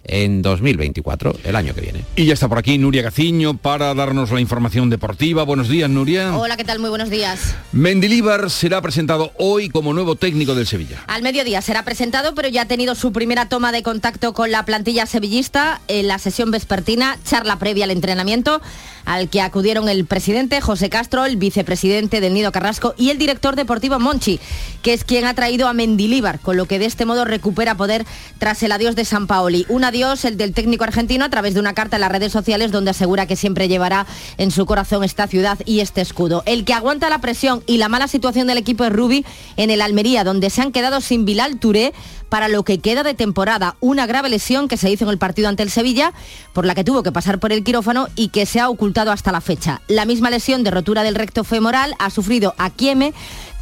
[0.08, 2.04] en 2024, el año que viene.
[2.16, 5.44] Y ya está por aquí Nuria Gaciño para darnos la información deportiva.
[5.44, 6.36] Buenos días, Nuria.
[6.36, 6.80] Hola, ¿qué tal?
[6.80, 7.54] Muy buenos días.
[7.72, 11.04] Mendilíbar será presentado hoy como nuevo técnico del Sevilla.
[11.06, 14.64] Al mediodía será presentado, pero ya ha tenido su primera toma de contacto con la
[14.64, 18.60] plantilla sevillista en la sesión vespertina, charla previa al entrenamiento
[19.04, 23.56] al que acudieron el presidente José Castro, el vicepresidente del Nido Carrasco y el director
[23.56, 24.40] deportivo Monchi,
[24.82, 28.06] que es quien ha traído a Mendilíbar, con lo que de este modo recupera poder
[28.38, 29.66] tras el adiós de San Paoli.
[29.68, 32.72] Un adiós, el del técnico argentino, a través de una carta en las redes sociales
[32.72, 34.06] donde asegura que siempre llevará
[34.36, 36.42] en su corazón esta ciudad y este escudo.
[36.46, 39.24] El que aguanta la presión y la mala situación del equipo es Rubi
[39.56, 41.92] en el Almería, donde se han quedado sin Bilal Touré
[42.28, 43.76] para lo que queda de temporada.
[43.80, 46.12] Una grave lesión que se hizo en el partido ante el Sevilla,
[46.52, 49.32] por la que tuvo que pasar por el quirófano y que se ha ocultado hasta
[49.32, 49.80] la fecha.
[49.88, 53.12] La misma lesión de rotura del recto femoral ha sufrido a Kieme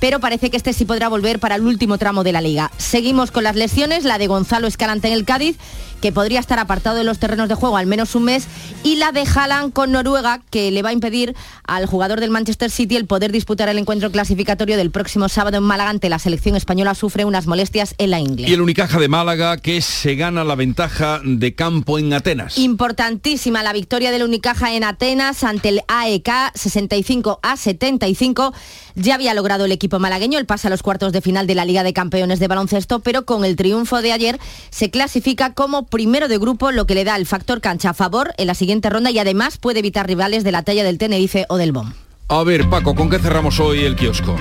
[0.01, 2.71] pero parece que este sí podrá volver para el último tramo de la liga.
[2.77, 5.57] Seguimos con las lesiones, la de Gonzalo Escalante en el Cádiz,
[6.01, 8.47] que podría estar apartado de los terrenos de juego al menos un mes,
[8.83, 12.71] y la de Haaland con Noruega, que le va a impedir al jugador del Manchester
[12.71, 16.57] City el poder disputar el encuentro clasificatorio del próximo sábado en Málaga ante la selección
[16.57, 18.49] española sufre unas molestias en la ingle.
[18.49, 22.59] Y el Unicaja de Málaga que se gana la ventaja de campo en Atenas.
[22.59, 28.53] Importantísima la victoria del Unicaja en Atenas ante el AEK 65 a 75.
[28.95, 31.65] Ya había logrado el equipo malagueño el pase a los cuartos de final de la
[31.65, 34.39] Liga de Campeones de Baloncesto, pero con el triunfo de ayer
[34.71, 38.35] se clasifica como primero de grupo, lo que le da el factor cancha a favor
[38.37, 41.57] en la siguiente ronda y además puede evitar rivales de la talla del Tenerife o
[41.57, 41.95] del BOM.
[42.29, 44.37] A ver, Paco, ¿con qué cerramos hoy el kiosco?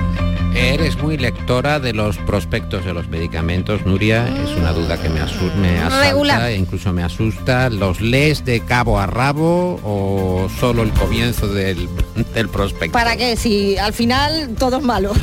[0.54, 4.28] ¿Eres muy lectora de los prospectos de los medicamentos, Nuria?
[4.44, 7.70] Es una duda que me, asu me asalta, e incluso me asusta.
[7.70, 11.88] ¿Los lees de cabo a rabo o solo el comienzo del,
[12.34, 12.91] del prospecto?
[12.91, 13.38] ¿Para qué?
[13.38, 15.13] Si al final todo es malo.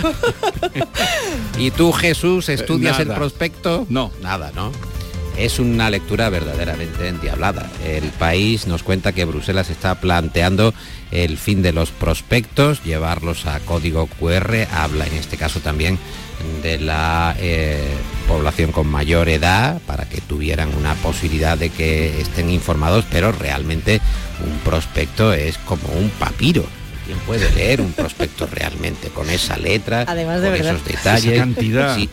[1.58, 3.18] ¿Y tú, Jesús, estudias Eh, el nada.
[3.20, 3.86] prospecto?
[3.90, 4.10] No.
[4.22, 4.72] Nada, ¿no?
[5.36, 7.70] Es una lectura verdaderamente endiablada.
[7.84, 10.74] El país nos cuenta que Bruselas está planteando
[11.10, 15.98] el fin de los prospectos, llevarlos a código QR, habla en este caso también
[16.62, 17.80] de la eh,
[18.28, 24.00] población con mayor edad para que tuvieran una posibilidad de que estén informados, pero realmente
[24.44, 26.64] un prospecto es como un papiro.
[27.06, 30.74] ¿Quién puede leer un prospecto realmente con esa letra, Además de con verdad.
[30.74, 31.32] esos detalles?
[31.32, 31.96] Esa cantidad.
[31.96, 32.08] Sí,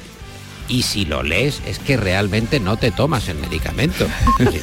[0.70, 4.08] y si lo lees es que realmente no te tomas el medicamento.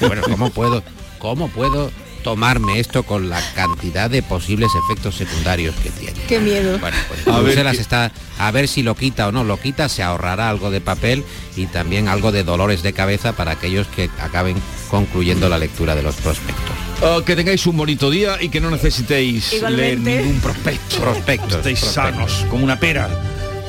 [0.01, 0.83] Bueno, ¿cómo puedo,
[1.19, 1.90] cómo puedo
[2.23, 6.19] tomarme esto con la cantidad de posibles efectos secundarios que tiene?
[6.29, 6.79] Qué miedo.
[6.79, 9.88] Bueno, pues A ver qué- está a ver si lo quita o no lo quita,
[9.88, 11.25] se ahorrará algo de papel
[11.57, 14.57] y también algo de dolores de cabeza para aquellos que acaben
[14.90, 16.75] concluyendo la lectura de los prospectos.
[17.03, 20.11] Ah, que tengáis un bonito día y que no necesitéis Igualmente.
[20.11, 20.97] leer ningún prospecto.
[21.01, 22.33] Prospectos, Estéis prospectos.
[22.33, 23.09] sanos, como una pera.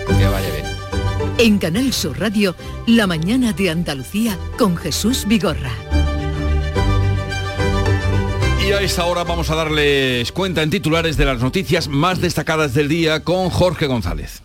[0.07, 0.56] Que vaya bien.
[1.39, 2.55] En Canal Sur Radio,
[2.87, 5.71] La mañana de Andalucía con Jesús Vigorra.
[8.67, 12.73] Y a esta hora vamos a darles cuenta en titulares de las noticias más destacadas
[12.73, 14.41] del día con Jorge González.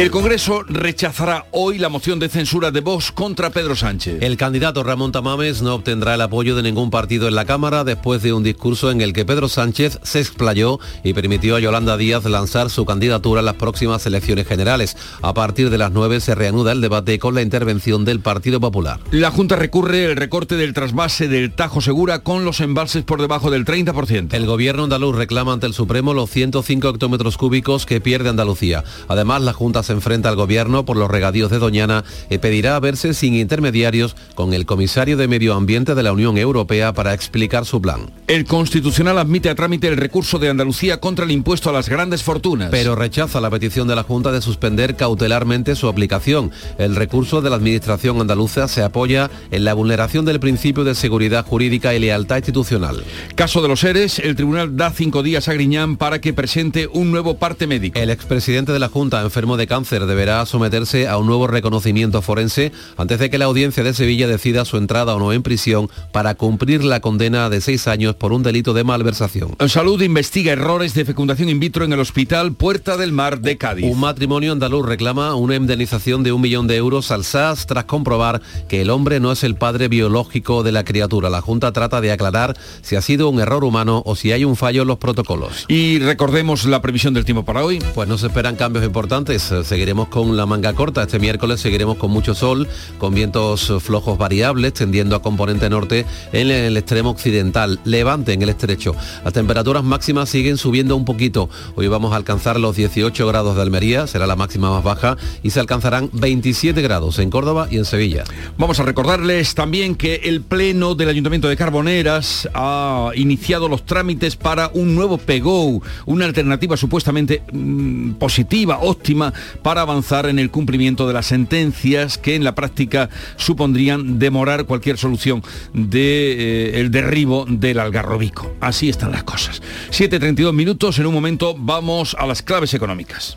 [0.00, 4.22] El Congreso rechazará hoy la moción de censura de Vox contra Pedro Sánchez.
[4.22, 8.22] El candidato Ramón Tamames no obtendrá el apoyo de ningún partido en la Cámara después
[8.22, 12.24] de un discurso en el que Pedro Sánchez se explayó y permitió a Yolanda Díaz
[12.24, 14.96] lanzar su candidatura en las próximas elecciones generales.
[15.20, 19.00] A partir de las 9 se reanuda el debate con la intervención del Partido Popular.
[19.10, 23.50] La Junta recurre el recorte del trasvase del Tajo Segura con los embalses por debajo
[23.50, 24.32] del 30%.
[24.32, 28.82] El gobierno andaluz reclama ante el Supremo los 105 hectómetros cúbicos que pierde Andalucía.
[29.06, 33.12] Además, la Junta se enfrenta al gobierno por los regadíos de Doñana y pedirá verse
[33.12, 37.82] sin intermediarios con el comisario de Medio Ambiente de la Unión Europea para explicar su
[37.82, 38.08] plan.
[38.28, 42.22] El Constitucional admite a trámite el recurso de Andalucía contra el impuesto a las grandes
[42.22, 42.68] fortunas.
[42.70, 46.52] pero rechaza la petición de la Junta de suspender cautelarmente su aplicación.
[46.78, 51.44] El recurso de la Administración andaluza se apoya en la vulneración del principio de seguridad
[51.44, 53.02] jurídica y lealtad institucional.
[53.34, 57.10] Caso de los seres, el tribunal da cinco días a Griñán para que presente un
[57.10, 57.98] nuevo parte médico.
[57.98, 62.72] El expresidente de la Junta, enfermo de cáncer, deberá someterse a un nuevo reconocimiento forense
[62.96, 66.34] antes de que la audiencia de Sevilla decida su entrada o no en prisión para
[66.34, 69.54] cumplir la condena de seis años por un delito de malversación.
[69.68, 73.84] Salud investiga errores de fecundación in vitro en el hospital Puerta del Mar de Cádiz.
[73.84, 78.42] Un matrimonio andaluz reclama una indemnización de un millón de euros al SAS tras comprobar
[78.68, 81.30] que el hombre no es el padre biológico de la criatura.
[81.30, 84.56] La Junta trata de aclarar si ha sido un error humano o si hay un
[84.56, 85.66] fallo en los protocolos.
[85.68, 87.78] Y recordemos la previsión del tiempo para hoy.
[87.94, 89.59] Pues no se esperan cambios importantes.
[89.64, 91.02] Seguiremos con la manga corta.
[91.02, 92.68] Este miércoles seguiremos con mucho sol,
[92.98, 98.48] con vientos flojos variables, tendiendo a componente norte en el extremo occidental, levante en el
[98.48, 98.94] estrecho.
[99.24, 101.48] Las temperaturas máximas siguen subiendo un poquito.
[101.74, 105.50] Hoy vamos a alcanzar los 18 grados de Almería, será la máxima más baja, y
[105.50, 108.24] se alcanzarán 27 grados en Córdoba y en Sevilla.
[108.58, 114.36] Vamos a recordarles también que el Pleno del Ayuntamiento de Carboneras ha iniciado los trámites
[114.36, 119.32] para un nuevo PEGO, una alternativa supuestamente mm, positiva, óptima,
[119.62, 124.98] para avanzar en el cumplimiento de las sentencias que en la práctica supondrían demorar cualquier
[124.98, 128.54] solución del de, eh, derribo del algarrobico.
[128.60, 129.62] Así están las cosas.
[129.90, 133.36] 7.32 minutos, en un momento vamos a las claves económicas.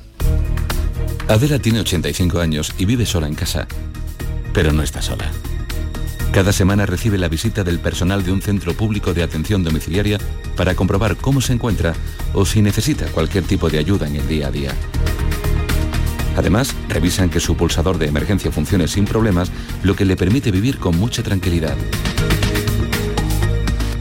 [1.27, 3.67] Adela tiene 85 años y vive sola en casa.
[4.53, 5.31] Pero no está sola.
[6.33, 10.17] Cada semana recibe la visita del personal de un centro público de atención domiciliaria
[10.57, 11.93] para comprobar cómo se encuentra
[12.33, 14.71] o si necesita cualquier tipo de ayuda en el día a día.
[16.35, 19.51] Además, revisan que su pulsador de emergencia funcione sin problemas,
[19.83, 21.77] lo que le permite vivir con mucha tranquilidad.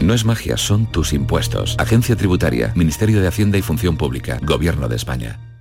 [0.01, 1.75] No es magia, son tus impuestos.
[1.79, 5.52] Agencia Tributaria, Ministerio de Hacienda y Función Pública, Gobierno de España.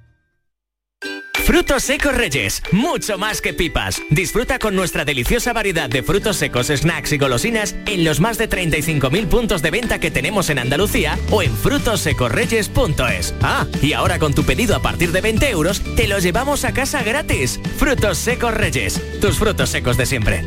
[1.44, 4.00] Frutos secos Reyes, mucho más que pipas.
[4.10, 8.48] Disfruta con nuestra deliciosa variedad de frutos secos, snacks y golosinas en los más de
[8.48, 13.34] 35.000 puntos de venta que tenemos en Andalucía o en frutosecorreyes.es.
[13.42, 16.72] Ah, y ahora con tu pedido a partir de 20 euros, te los llevamos a
[16.72, 17.60] casa gratis.
[17.76, 20.44] Frutos secos Reyes, tus frutos secos de siempre.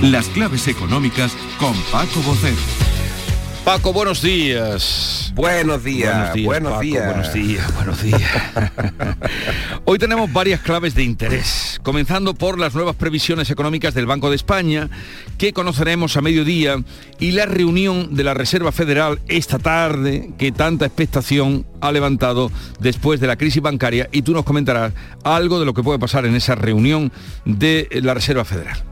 [0.00, 2.81] Las claves económicas con Paco Bocero.
[3.64, 5.32] Paco, buenos días.
[5.36, 7.06] Buenos días, buenos días.
[7.06, 8.20] Buenos días, buenos días.
[9.84, 14.36] Hoy tenemos varias claves de interés, comenzando por las nuevas previsiones económicas del Banco de
[14.36, 14.90] España,
[15.38, 16.82] que conoceremos a mediodía,
[17.20, 23.20] y la reunión de la Reserva Federal esta tarde, que tanta expectación ha levantado después
[23.20, 26.34] de la crisis bancaria, y tú nos comentarás algo de lo que puede pasar en
[26.34, 27.12] esa reunión
[27.44, 28.91] de la Reserva Federal.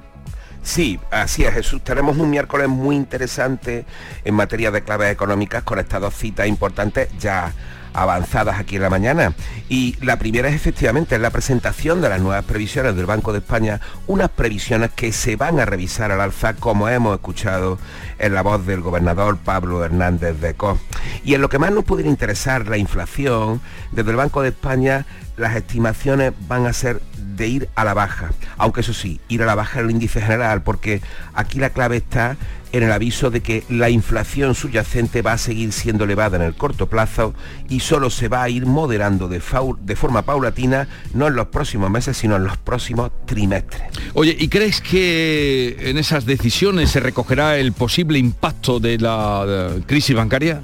[0.62, 1.82] Sí, así es Jesús.
[1.82, 3.84] Tenemos un miércoles muy interesante
[4.24, 7.52] en materia de claves económicas con estas dos citas importantes ya
[7.92, 9.34] avanzadas aquí en la mañana.
[9.68, 13.80] Y la primera es efectivamente la presentación de las nuevas previsiones del Banco de España,
[14.06, 17.78] unas previsiones que se van a revisar al alza, como hemos escuchado
[18.18, 20.78] en la voz del gobernador Pablo Hernández de Cos.
[21.24, 23.60] Y en lo que más nos pudiera interesar, la inflación,
[23.92, 25.06] desde el Banco de España
[25.40, 27.00] las estimaciones van a ser
[27.36, 30.20] de ir a la baja, aunque eso sí, ir a la baja en el índice
[30.20, 31.00] general, porque
[31.32, 32.36] aquí la clave está
[32.72, 36.54] en el aviso de que la inflación subyacente va a seguir siendo elevada en el
[36.54, 37.34] corto plazo
[37.68, 39.42] y solo se va a ir moderando de,
[39.80, 43.82] de, forma paulatina, no en los próximos meses, sino en los próximos trimestres.
[44.14, 50.14] Oye, ¿y crees que en esas decisiones se recogerá el posible impacto de la crisis
[50.14, 50.60] bancaria?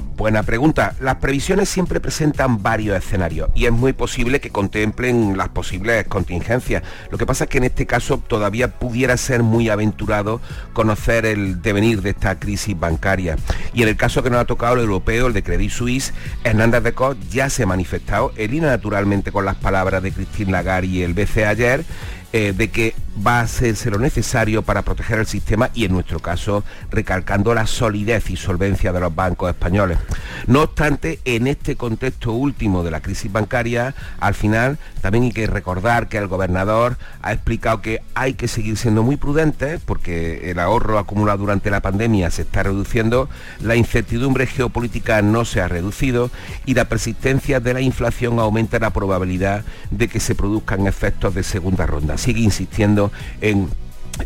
[0.00, 0.94] Buena pregunta.
[1.00, 6.82] Las previsiones siempre presentan varios escenarios y es muy posible que contemplen las posibles contingencias.
[7.10, 10.40] Lo que pasa es que en este caso todavía pudiera ser muy aventurado
[10.72, 13.36] conocer el devenir de esta crisis bancaria.
[13.72, 16.14] Y en el caso que nos ha tocado el europeo, el de Credit Suisse,
[16.44, 20.86] Hernández de Cos ya se ha manifestado, línea naturalmente con las palabras de Christine Lagarde
[20.86, 21.84] y el BCE ayer,
[22.32, 26.20] eh, de que va a hacerse lo necesario para proteger el sistema y en nuestro
[26.20, 29.98] caso recalcando la solidez y solvencia de los bancos españoles.
[30.46, 35.46] No obstante, en este contexto último de la crisis bancaria, al final también hay que
[35.46, 40.58] recordar que el gobernador ha explicado que hay que seguir siendo muy prudentes porque el
[40.58, 43.28] ahorro acumulado durante la pandemia se está reduciendo,
[43.60, 46.30] la incertidumbre geopolítica no se ha reducido
[46.66, 51.42] y la persistencia de la inflación aumenta la probabilidad de que se produzcan efectos de
[51.42, 53.03] segunda ronda sigue insistiendo
[53.40, 53.68] en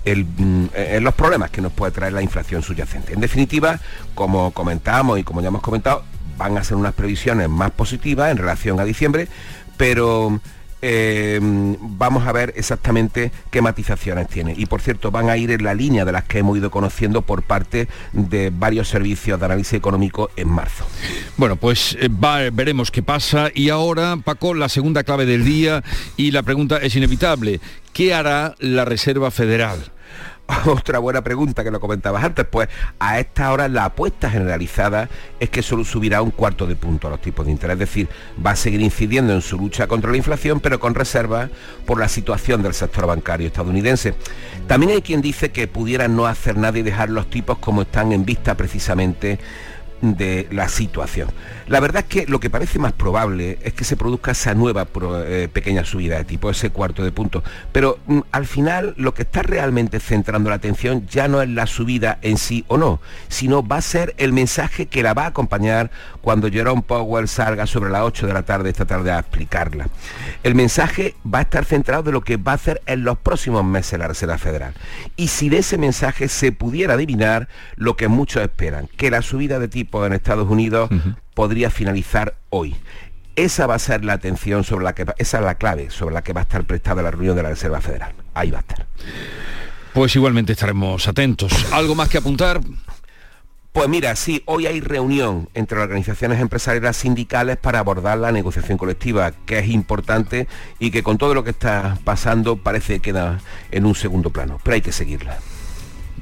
[0.05, 3.15] en los problemas que nos puede traer la inflación subyacente.
[3.15, 3.81] En definitiva,
[4.15, 6.05] como comentamos y como ya hemos comentado,
[6.37, 9.29] van a ser unas previsiones más positivas en relación a diciembre,
[9.77, 10.41] pero
[10.83, 14.55] eh, vamos a ver exactamente qué matizaciones tiene.
[14.57, 17.23] Y por cierto, van a ir en la línea de las que hemos ido conociendo
[17.23, 20.87] por parte de varios servicios de análisis económico en marzo.
[21.37, 22.09] Bueno, pues eh,
[22.53, 23.51] veremos qué pasa.
[23.55, 25.83] Y ahora, Paco, la segunda clave del día
[26.17, 27.61] y la pregunta es inevitable.
[27.93, 29.93] ¿Qué hará la Reserva Federal?
[30.67, 32.69] Otra buena pregunta que lo comentabas antes, pues
[32.99, 35.09] a esta hora la apuesta generalizada
[35.41, 38.09] es que solo subirá un cuarto de punto a los tipos de interés, es decir,
[38.45, 41.51] va a seguir incidiendo en su lucha contra la inflación, pero con reserva
[41.87, 44.15] por la situación del sector bancario estadounidense.
[44.67, 48.13] También hay quien dice que pudiera no hacer nada y dejar los tipos como están
[48.13, 49.39] en vista precisamente
[50.01, 51.29] de la situación.
[51.67, 54.87] La verdad es que lo que parece más probable es que se produzca esa nueva
[55.27, 57.43] eh, pequeña subida de tipo, ese cuarto de punto.
[57.73, 61.67] Pero mm, al final lo que está realmente centrando la atención ya no es la
[61.67, 65.29] subida en sí o no, sino va a ser el mensaje que la va a
[65.29, 65.91] acompañar
[66.21, 69.89] cuando Jerome Powell salga sobre las 8 de la tarde esta tarde a explicarla.
[70.43, 73.65] El mensaje va a estar centrado de lo que va a hacer en los próximos
[73.65, 74.75] meses la Reserva Federal.
[75.17, 79.59] Y si de ese mensaje se pudiera adivinar lo que muchos esperan, que la subida
[79.59, 80.91] de tipo en Estados Unidos
[81.35, 82.77] podría finalizar hoy.
[83.37, 86.23] Esa va a ser la atención sobre la que esa es la clave sobre la
[86.23, 88.13] que va a estar prestada la reunión de la Reserva Federal.
[88.35, 88.87] Ahí va a estar.
[89.95, 91.53] Pues igualmente estaremos atentos.
[91.73, 92.61] ¿Algo más que apuntar?
[93.73, 99.31] Pues mira, sí, hoy hay reunión entre organizaciones empresariales sindicales para abordar la negociación colectiva,
[99.47, 100.49] que es importante
[100.81, 104.59] y que con todo lo que está pasando parece que queda en un segundo plano,
[104.65, 105.39] pero hay que seguirla.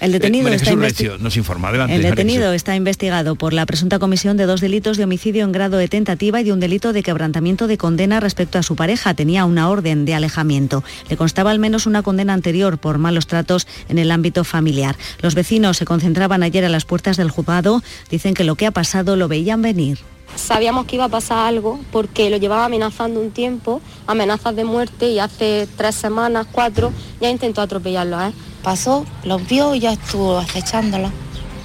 [0.04, 1.68] El detenido, Eh, está, Jesús investi- Recio nos informa.
[1.68, 5.44] Adelante, el María detenido está investigado por la presunta comisión de dos delitos de homicidio
[5.44, 8.76] en grado de tentativa y de un delito de quebrantamiento de condena respecto a su
[8.76, 9.14] pareja.
[9.14, 10.84] Tenía una orden de alejamiento.
[11.08, 14.96] Le constaba al menos una condena anterior por malos tratos en el ámbito familiar.
[15.22, 17.82] Los vecinos se concentraban ayer a las puertas del juzgado.
[18.10, 19.98] Dicen que lo que ha pasado lo veían venir.
[20.36, 25.10] Sabíamos que iba a pasar algo porque lo llevaba amenazando un tiempo, amenazas de muerte
[25.10, 28.34] y hace tres semanas, cuatro, ya intentó atropellarlo a él.
[28.64, 31.12] Pasó, los vio y ya estuvo acechándola.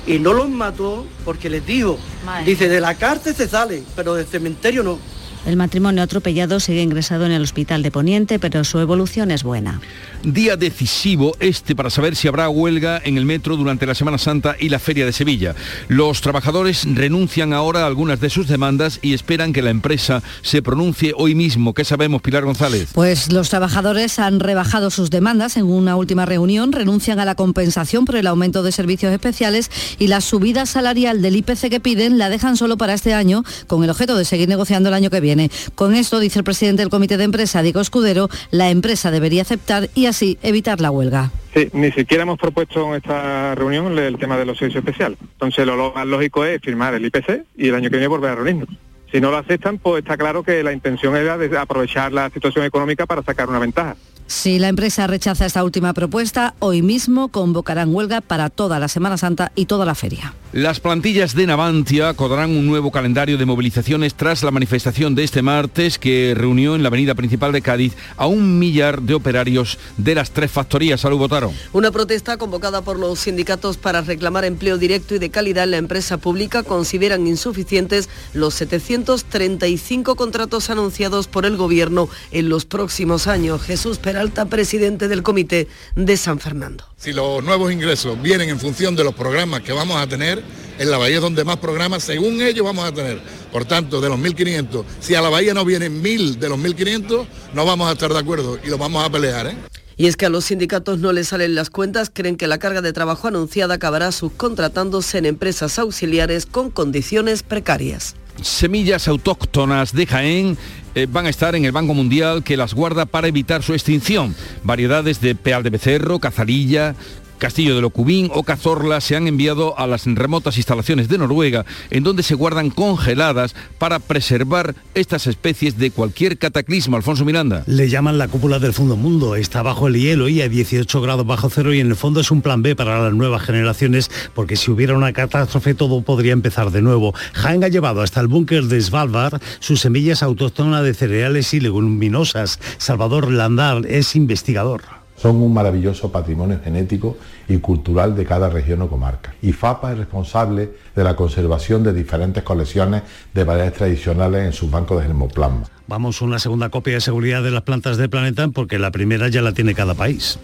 [0.05, 1.97] Y no los mató porque les dijo,
[2.45, 4.99] dice, de la cárcel se sale, pero del cementerio no.
[5.45, 9.79] El matrimonio atropellado sigue ingresado en el hospital de Poniente, pero su evolución es buena.
[10.21, 14.57] Día decisivo este para saber si habrá huelga en el metro durante la Semana Santa
[14.59, 15.55] y la Feria de Sevilla.
[15.87, 20.61] Los trabajadores renuncian ahora a algunas de sus demandas y esperan que la empresa se
[20.61, 21.73] pronuncie hoy mismo.
[21.73, 22.89] ¿Qué sabemos, Pilar González?
[22.93, 28.03] Pues los trabajadores han rebajado sus demandas en una última reunión, renuncian a la compensación
[28.03, 32.29] por el aumento de servicios especiales y la subida salarial del IPC que piden la
[32.29, 35.28] dejan solo para este año con el objeto de seguir negociando el año que viene.
[35.75, 39.89] Con esto, dice el presidente del comité de empresa, Diego Escudero, la empresa debería aceptar
[39.95, 41.31] y así evitar la huelga.
[41.53, 45.17] Sí, ni siquiera hemos propuesto en esta reunión el tema de los servicios especiales.
[45.21, 48.35] Entonces lo más lógico es firmar el IPC y el año que viene volver a
[48.35, 48.69] reunirnos.
[49.11, 52.65] Si no lo aceptan, pues está claro que la intención era de aprovechar la situación
[52.65, 53.95] económica para sacar una ventaja.
[54.29, 59.17] Si la empresa rechaza esta última propuesta, hoy mismo convocarán huelga para toda la Semana
[59.17, 60.35] Santa y toda la feria.
[60.53, 65.41] Las plantillas de Navantia acordarán un nuevo calendario de movilizaciones tras la manifestación de este
[65.41, 70.15] martes que reunió en la avenida principal de Cádiz a un millar de operarios de
[70.15, 71.01] las tres factorías.
[71.01, 71.51] Salud, votaron.
[71.73, 75.77] Una protesta convocada por los sindicatos para reclamar empleo directo y de calidad en la
[75.77, 83.61] empresa pública consideran insuficientes los 735 contratos anunciados por el Gobierno en los próximos años.
[83.61, 86.83] Jesús Peralta, presidente del Comité de San Fernando.
[86.97, 90.43] Si los nuevos ingresos vienen en función de los programas que vamos a tener,
[90.77, 93.21] en la Bahía es donde más programas, según ellos, vamos a tener.
[93.49, 97.27] Por tanto, de los 1.500, si a la Bahía no vienen 1.000 de los 1.500,
[97.53, 99.47] no vamos a estar de acuerdo y lo vamos a pelear.
[99.47, 99.55] ¿eh?
[99.95, 102.81] Y es que a los sindicatos no les salen las cuentas, creen que la carga
[102.81, 108.15] de trabajo anunciada acabará subcontratándose en empresas auxiliares con condiciones precarias.
[108.41, 110.57] Semillas autóctonas de Jaén
[110.95, 114.35] eh, van a estar en el Banco Mundial que las guarda para evitar su extinción.
[114.63, 116.95] Variedades de peal de becerro, cazarilla,
[117.39, 122.03] Castillo de Locubín o Cazorla se han enviado a las remotas instalaciones de Noruega, en
[122.03, 126.97] donde se guardan congeladas para preservar estas especies de cualquier cataclismo.
[126.97, 127.63] Alfonso Miranda.
[127.65, 129.35] Le llaman la cúpula del fondo mundo.
[129.35, 132.29] Está bajo el hielo y a 18 grados bajo cero y en el fondo es
[132.29, 136.71] un plan B para las nuevas generaciones porque si hubiera una catástrofe todo podría empezar
[136.71, 137.13] de nuevo.
[137.33, 142.59] Jaén ha llevado hasta el búnker de Svalbard sus semillas autóctonas de cereales y leguminosas.
[142.77, 144.98] Salvador Landar es investigador.
[145.19, 147.17] Son un maravilloso patrimonio genético
[147.47, 149.35] y cultural de cada región o comarca.
[149.41, 153.03] Y FAPA es responsable de la conservación de diferentes colecciones
[153.33, 155.63] de variedades tradicionales en sus bancos de germoplasma.
[155.87, 159.41] Vamos, una segunda copia de seguridad de las plantas del planeta porque la primera ya
[159.41, 160.39] la tiene cada país.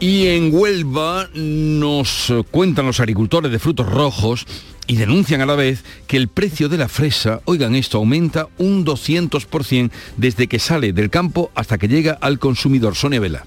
[0.00, 4.46] Y en Huelva nos cuentan los agricultores de frutos rojos
[4.86, 8.84] y denuncian a la vez que el precio de la fresa, oigan esto, aumenta un
[8.84, 12.94] 200% desde que sale del campo hasta que llega al consumidor.
[12.94, 13.44] Sonia Vela.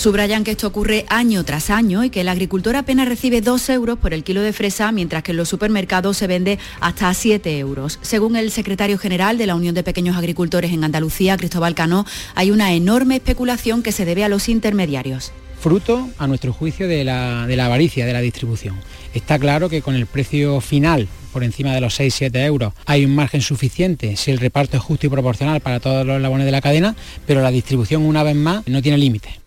[0.00, 3.98] Subrayan que esto ocurre año tras año y que el agricultor apenas recibe 2 euros
[3.98, 7.98] por el kilo de fresa, mientras que en los supermercados se vende hasta 7 euros.
[8.00, 12.50] Según el secretario general de la Unión de Pequeños Agricultores en Andalucía, Cristóbal Cano, hay
[12.50, 17.46] una enorme especulación que se debe a los intermediarios fruto, a nuestro juicio, de la,
[17.46, 18.76] de la, avaricia de la distribución.
[19.12, 23.14] Está claro que con el precio final por encima de los 6-7 euros hay un
[23.14, 26.62] margen suficiente si el reparto es justo y proporcional para todos los eslabones de la
[26.62, 26.96] cadena,
[27.26, 29.40] pero la distribución una vez más no tiene límite.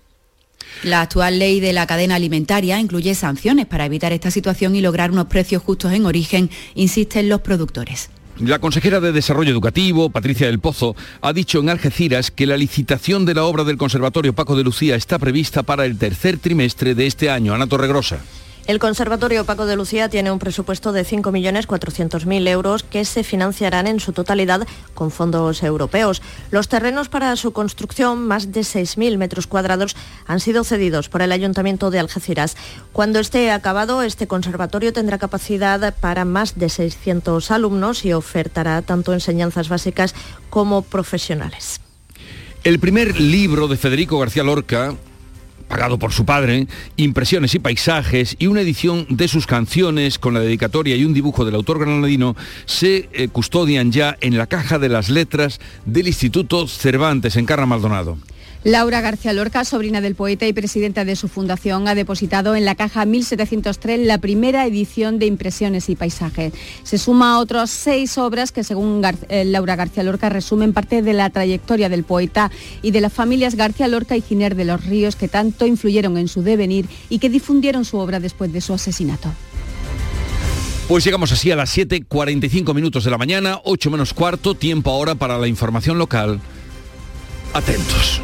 [0.82, 5.12] La actual ley de la cadena alimentaria incluye sanciones para evitar esta situación y lograr
[5.12, 8.10] unos precios justos en origen, insisten los productores.
[8.40, 13.26] La consejera de Desarrollo Educativo, Patricia del Pozo, ha dicho en Algeciras que la licitación
[13.26, 17.06] de la obra del Conservatorio Paco de Lucía está prevista para el tercer trimestre de
[17.06, 17.54] este año.
[17.54, 18.20] Ana Torregrosa.
[18.66, 24.00] El Conservatorio Paco de Lucía tiene un presupuesto de 5.400.000 euros que se financiarán en
[24.00, 26.22] su totalidad con fondos europeos.
[26.50, 29.98] Los terrenos para su construcción, más de 6.000 metros cuadrados,
[30.28, 32.56] han sido cedidos por el Ayuntamiento de Algeciras.
[32.94, 39.12] Cuando esté acabado, este conservatorio tendrá capacidad para más de 600 alumnos y ofertará tanto
[39.12, 40.16] enseñanzas básicas
[40.50, 41.82] como profesionales.
[42.64, 44.96] El primer libro de Federico García Lorca
[45.74, 46.68] pagado por su padre,
[46.98, 51.46] impresiones y paisajes y una edición de sus canciones con la dedicatoria y un dibujo
[51.46, 56.68] del autor granadino se eh, custodian ya en la caja de las letras del Instituto
[56.68, 58.20] Cervantes en Carra Maldonado.
[58.64, 62.76] Laura García Lorca, sobrina del poeta y presidenta de su fundación, ha depositado en la
[62.76, 66.54] caja 1703 la primera edición de Impresiones y Paisajes.
[66.84, 71.12] Se suma a otras seis obras que, según eh, Laura García Lorca, resumen parte de
[71.12, 72.52] la trayectoria del poeta
[72.82, 76.30] y de las familias García Lorca y Giner de los Ríos que tanto influyeron en
[76.30, 79.30] su devenir y que difundieron su obra después de su asesinato.
[80.88, 85.16] Pues llegamos así a las 7.45 minutos de la mañana, 8 menos cuarto, tiempo ahora
[85.16, 86.40] para la información local.
[87.54, 88.22] Atentos.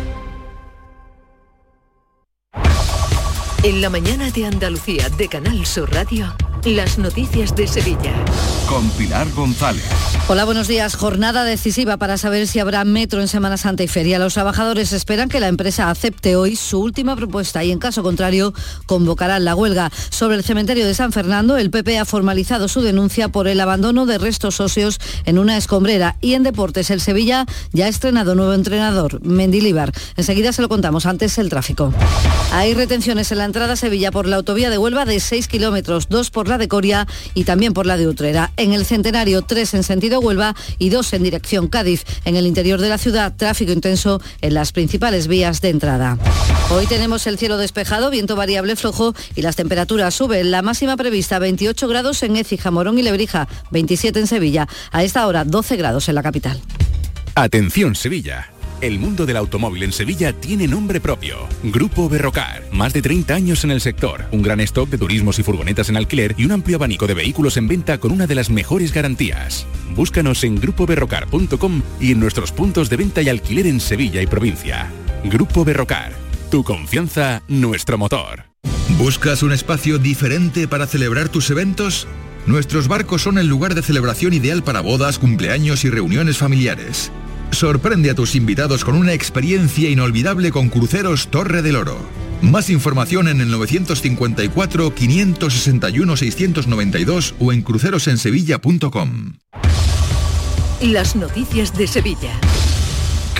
[3.62, 6.34] En la mañana de Andalucía de Canal Sur Radio,
[6.66, 8.14] las noticias de Sevilla.
[8.68, 9.84] Con Pilar González.
[10.28, 10.96] Hola, buenos días.
[10.96, 14.20] Jornada decisiva para saber si habrá metro en Semana Santa y Feria.
[14.20, 18.54] Los trabajadores esperan que la empresa acepte hoy su última propuesta y en caso contrario
[18.86, 19.90] convocarán la huelga.
[20.10, 24.06] Sobre el cementerio de San Fernando, el PP ha formalizado su denuncia por el abandono
[24.06, 26.18] de restos óseos en una escombrera.
[26.22, 29.94] Y en deportes, el Sevilla ya ha estrenado nuevo entrenador, Mendilíbar.
[30.18, 31.94] Enseguida se lo contamos, antes el tráfico.
[32.52, 36.10] Hay retenciones en la entrada a Sevilla por la autovía de Huelva de 6 kilómetros,
[36.10, 38.52] dos por la de Coria y también por la de Utrera.
[38.58, 42.04] En el Centenario, tres en sentido Huelva y dos en dirección Cádiz.
[42.26, 46.18] En el interior de la ciudad, tráfico intenso en las principales vías de entrada.
[46.72, 50.52] Hoy tenemos el cielo despejado, viento variable flojo y las temperaturas suben.
[50.52, 54.68] La máxima prevista 28 grados en Écija, Morón y Lebrija, 27 en Sevilla.
[54.92, 56.62] A esta hora 12 grados en la capital.
[57.36, 58.50] Atención Sevilla.
[58.82, 61.50] El mundo del automóvil en Sevilla tiene nombre propio.
[61.64, 62.64] Grupo Berrocar.
[62.72, 64.24] Más de 30 años en el sector.
[64.32, 67.58] Un gran stock de turismos y furgonetas en alquiler y un amplio abanico de vehículos
[67.58, 69.68] en venta con una de las mejores garantías.
[69.96, 74.90] Búscanos en grupoberrocar.com y en nuestros puntos de venta y alquiler en Sevilla y provincia.
[75.26, 76.14] Grupo Berrocar.
[76.50, 78.46] Tu confianza, nuestro motor.
[78.98, 82.08] ¿Buscas un espacio diferente para celebrar tus eventos?
[82.46, 87.12] Nuestros barcos son el lugar de celebración ideal para bodas, cumpleaños y reuniones familiares.
[87.52, 91.98] Sorprende a tus invitados con una experiencia inolvidable con Cruceros Torre del Oro.
[92.42, 99.34] Más información en el 954 561 692 o en crucerosensevilla.com.
[100.82, 102.40] Las noticias de Sevilla.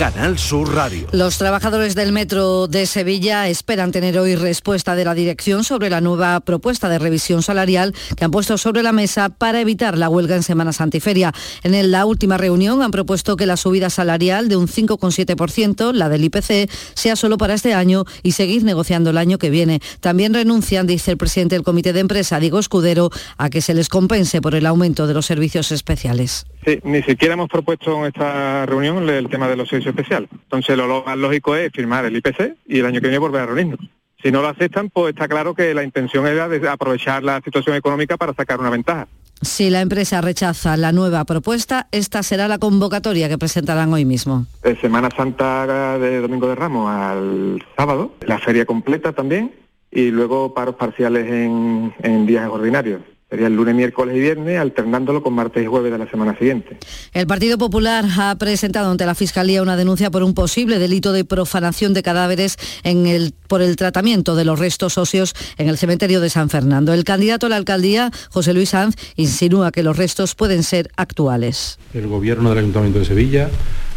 [0.00, 1.08] Canal Sur Radio.
[1.12, 6.00] Los trabajadores del metro de Sevilla esperan tener hoy respuesta de la dirección sobre la
[6.00, 10.36] nueva propuesta de revisión salarial que han puesto sobre la mesa para evitar la huelga
[10.36, 11.34] en Semana Santiferia.
[11.64, 16.24] En la última reunión han propuesto que la subida salarial de un 5,7%, la del
[16.24, 19.82] IPC, sea solo para este año y seguir negociando el año que viene.
[20.00, 23.90] También renuncian, dice el presidente del Comité de Empresa, Diego Escudero, a que se les
[23.90, 26.46] compense por el aumento de los servicios especiales.
[26.64, 30.28] Sí, ni siquiera hemos propuesto en esta reunión el tema de los servicios especiales.
[30.32, 33.46] Entonces lo más lógico es firmar el IPC y el año que viene volver a
[33.46, 33.80] reunirnos.
[34.22, 37.76] Si no lo aceptan, pues está claro que la intención era de aprovechar la situación
[37.76, 39.08] económica para sacar una ventaja.
[39.40, 44.44] Si la empresa rechaza la nueva propuesta, esta será la convocatoria que presentarán hoy mismo.
[44.82, 49.54] Semana Santa de Domingo de Ramos al sábado, la feria completa también
[49.90, 53.00] y luego paros parciales en, en días ordinarios.
[53.30, 56.78] Sería el lunes, miércoles y viernes, alternándolo con martes y jueves de la semana siguiente.
[57.12, 61.24] El Partido Popular ha presentado ante la Fiscalía una denuncia por un posible delito de
[61.24, 66.20] profanación de cadáveres en el, por el tratamiento de los restos óseos en el cementerio
[66.20, 66.92] de San Fernando.
[66.92, 71.78] El candidato a la alcaldía, José Luis Sanz, insinúa que los restos pueden ser actuales.
[71.94, 73.48] El gobierno del Ayuntamiento de Sevilla,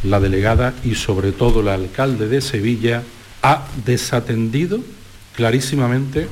[0.04, 3.02] la delegada y sobre todo el alcalde de Sevilla
[3.42, 4.80] ha desatendido
[5.36, 6.28] clarísimamente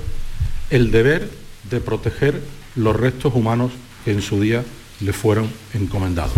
[0.69, 1.27] el deber
[1.67, 3.71] de proteger los restos humanos
[4.05, 4.63] que en su día
[4.99, 6.33] le fueron encomendados.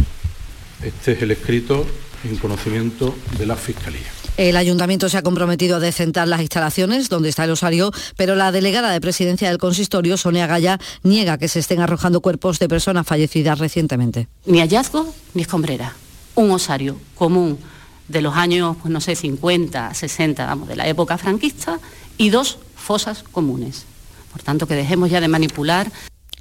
[0.83, 1.85] Este es el escrito
[2.23, 4.07] en conocimiento de la Fiscalía.
[4.37, 8.51] El ayuntamiento se ha comprometido a decentar las instalaciones donde está el osario, pero la
[8.51, 13.05] delegada de presidencia del consistorio, Sonia Gaya, niega que se estén arrojando cuerpos de personas
[13.05, 14.27] fallecidas recientemente.
[14.45, 15.93] Ni hallazgo ni escombrera.
[16.35, 17.59] Un osario común
[18.07, 21.79] de los años, pues no sé, 50, 60, vamos, de la época franquista,
[22.17, 23.85] y dos fosas comunes.
[24.31, 25.91] Por tanto, que dejemos ya de manipular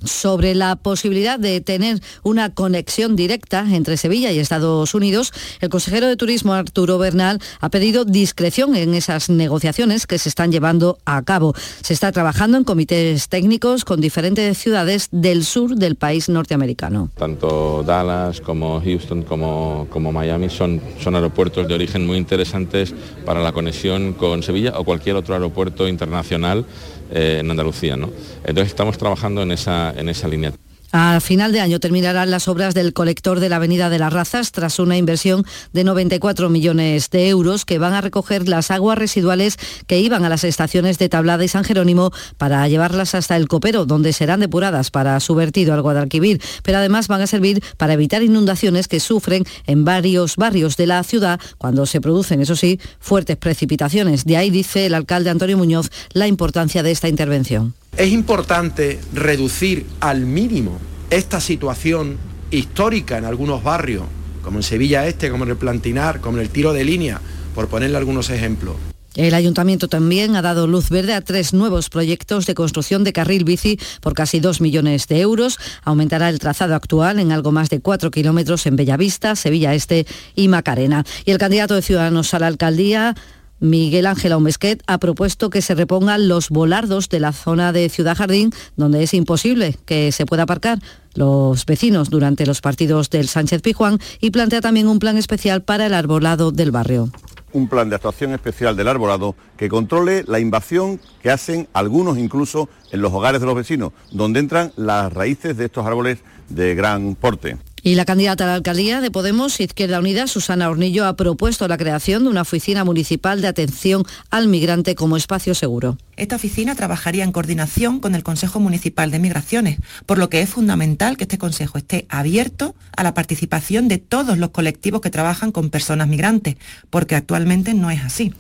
[0.05, 6.07] sobre la posibilidad de tener una conexión directa entre Sevilla y Estados Unidos, el consejero
[6.07, 11.23] de Turismo Arturo Bernal ha pedido discreción en esas negociaciones que se están llevando a
[11.23, 11.55] cabo.
[11.83, 17.11] Se está trabajando en comités técnicos con diferentes ciudades del sur del país norteamericano.
[17.17, 22.95] Tanto Dallas como Houston como, como Miami son, son aeropuertos de origen muy interesantes
[23.25, 26.65] para la conexión con Sevilla o cualquier otro aeropuerto internacional
[27.13, 27.97] en Andalucía.
[27.97, 28.11] ¿no?
[28.45, 30.53] Entonces estamos trabajando en esa, en esa línea.
[30.95, 34.53] A final de año terminarán las obras del colector de la Avenida de las Razas
[34.53, 39.59] tras una inversión de 94 millones de euros que van a recoger las aguas residuales
[39.87, 43.87] que iban a las estaciones de Tablada y San Jerónimo para llevarlas hasta el Copero,
[43.87, 48.23] donde serán depuradas para su vertido al Guadalquivir, pero además van a servir para evitar
[48.23, 53.39] inundaciones que sufren en varios barrios de la ciudad cuando se producen, eso sí, fuertes
[53.39, 54.27] precipitaciones.
[54.27, 57.73] De ahí dice el alcalde Antonio Muñoz la importancia de esta intervención.
[57.97, 60.79] Es importante reducir al mínimo
[61.13, 62.17] esta situación
[62.51, 64.05] histórica en algunos barrios,
[64.43, 67.21] como en Sevilla Este, como en el Plantinar, como en el tiro de línea,
[67.55, 68.77] por ponerle algunos ejemplos.
[69.15, 73.45] El ayuntamiento también ha dado luz verde a tres nuevos proyectos de construcción de carril
[73.45, 75.59] bici por casi dos millones de euros.
[75.85, 80.49] Aumentará el trazado actual en algo más de cuatro kilómetros en Bellavista, Sevilla Este y
[80.49, 81.05] Macarena.
[81.27, 83.15] Y el candidato de Ciudadanos a la alcaldía
[83.63, 88.17] Miguel Ángel Aumesquet ha propuesto que se repongan los volardos de la zona de Ciudad
[88.17, 90.81] Jardín, donde es imposible que se pueda aparcar
[91.15, 95.87] los vecinos durante los partidos del Sánchez Pijuán y plantea también un plan especial para
[95.87, 97.13] el arbolado del barrio
[97.53, 102.69] un plan de actuación especial del arbolado que controle la invasión que hacen algunos incluso
[102.91, 107.15] en los hogares de los vecinos, donde entran las raíces de estos árboles de gran
[107.15, 107.59] porte.
[107.85, 111.77] Y la candidata a la alcaldía de Podemos, Izquierda Unida, Susana Hornillo, ha propuesto la
[111.77, 115.99] creación de una oficina municipal de atención al migrante como espacio seguro.
[116.17, 120.49] Esta oficina trabajaría en coordinación con el Consejo Municipal de Migraciones, por lo que es
[120.49, 125.51] fundamental que este Consejo esté abierto a la participación de todos los colectivos que trabajan
[125.51, 126.55] con personas migrantes,
[126.89, 128.33] porque actualmente no es así.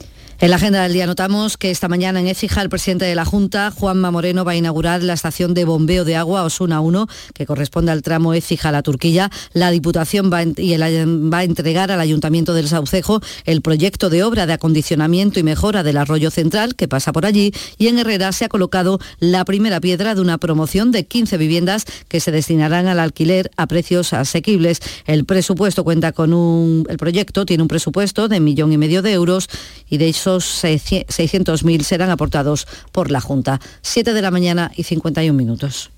[0.42, 3.24] En la agenda del día notamos que esta mañana en Écija el presidente de la
[3.24, 7.46] Junta, Juanma Moreno, va a inaugurar la estación de bombeo de agua Osuna 1, que
[7.46, 9.30] corresponde al tramo Écija-La Turquilla.
[9.52, 15.38] La Diputación va, a entregar al Ayuntamiento del Saucejo el proyecto de obra de acondicionamiento
[15.38, 18.98] y mejora del arroyo central que pasa por allí y en Herrera se ha colocado
[19.20, 23.68] la primera piedra de una promoción de 15 viviendas que se destinarán al alquiler a
[23.68, 24.80] precios asequibles.
[25.06, 26.84] El presupuesto cuenta con un...
[26.88, 29.48] El proyecto tiene un presupuesto de millón y medio de euros
[29.88, 30.08] y de
[30.38, 33.60] eso 600.000 serán aportados por la Junta.
[33.82, 35.90] 7 de la mañana y 51 minutos.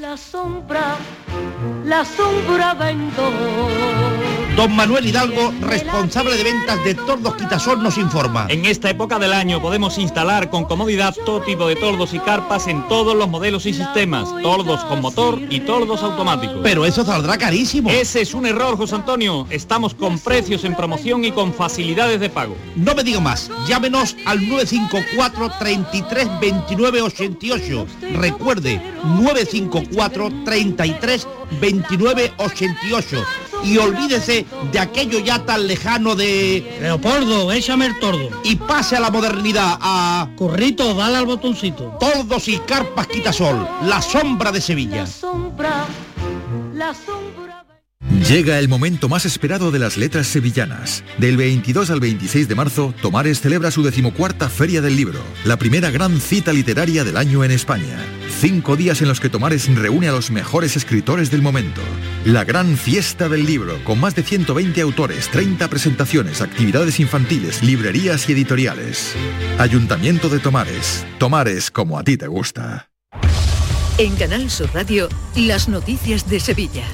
[0.00, 0.96] La sombra,
[1.84, 2.76] la sombra
[4.58, 8.46] Don Manuel Hidalgo, responsable de ventas de Tordos Quitasol, nos informa.
[8.48, 12.66] En esta época del año podemos instalar con comodidad todo tipo de tordos y carpas
[12.66, 16.58] en todos los modelos y sistemas, tordos con motor y tordos automáticos.
[16.64, 17.88] Pero eso saldrá carísimo.
[17.88, 19.46] Ese es un error, José Antonio.
[19.48, 22.56] Estamos con precios en promoción y con facilidades de pago.
[22.74, 23.52] No me digo más.
[23.68, 27.86] Llámenos al 954 33 29 88.
[28.14, 29.87] Recuerde, 954
[30.44, 31.28] 33
[31.60, 33.24] 29 88
[33.64, 36.78] y olvídese de aquello ya tan lejano de...
[36.80, 38.30] Leopoldo, échame el tordo.
[38.44, 40.28] Y pase a la modernidad, a...
[40.36, 41.96] Corrito, dale al botoncito.
[41.98, 45.02] Tordos y carpas quitasol, la sombra de Sevilla.
[45.02, 45.86] La sombra,
[46.72, 47.57] la sombra...
[48.10, 51.04] Llega el momento más esperado de las letras sevillanas.
[51.18, 55.90] Del 22 al 26 de marzo, Tomares celebra su decimocuarta Feria del Libro, la primera
[55.90, 57.98] gran cita literaria del año en España.
[58.40, 61.82] Cinco días en los que Tomares reúne a los mejores escritores del momento.
[62.24, 68.28] La gran fiesta del libro, con más de 120 autores, 30 presentaciones, actividades infantiles, librerías
[68.28, 69.14] y editoriales.
[69.58, 71.04] Ayuntamiento de Tomares.
[71.18, 72.90] Tomares como a ti te gusta.
[73.98, 76.84] En Canal Sur Radio, las noticias de Sevilla.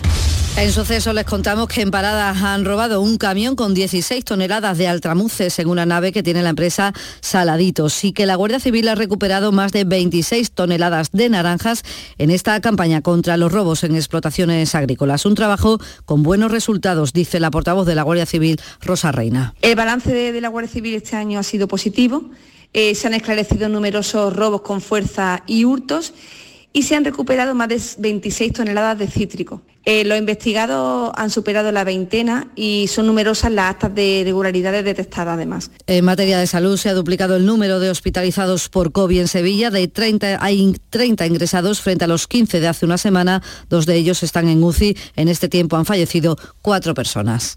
[0.57, 4.86] En suceso les contamos que en Paradas han robado un camión con 16 toneladas de
[4.86, 8.94] altramuces en una nave que tiene la empresa Saladitos y que la Guardia Civil ha
[8.94, 11.82] recuperado más de 26 toneladas de naranjas
[12.18, 15.26] en esta campaña contra los robos en explotaciones agrícolas.
[15.26, 19.55] Un trabajo con buenos resultados, dice la portavoz de la Guardia Civil, Rosa Reina.
[19.61, 22.30] El balance de, la Guardia Civil este año ha sido positivo.
[22.72, 26.14] Eh, se han esclarecido numerosos robos con fuerza y hurtos
[26.77, 29.62] y se han recuperado más de 26 toneladas de cítrico.
[29.85, 35.35] Eh, los investigados han superado la veintena y son numerosas las actas de irregularidades detectadas
[35.35, 35.70] además.
[35.87, 39.70] En materia de salud se ha duplicado el número de hospitalizados por COVID en Sevilla.
[39.70, 43.41] De 30, hay 30 ingresados frente a los 15 de hace una semana.
[43.68, 44.97] Dos de ellos están en UCI.
[45.14, 47.55] En este tiempo han fallecido cuatro personas.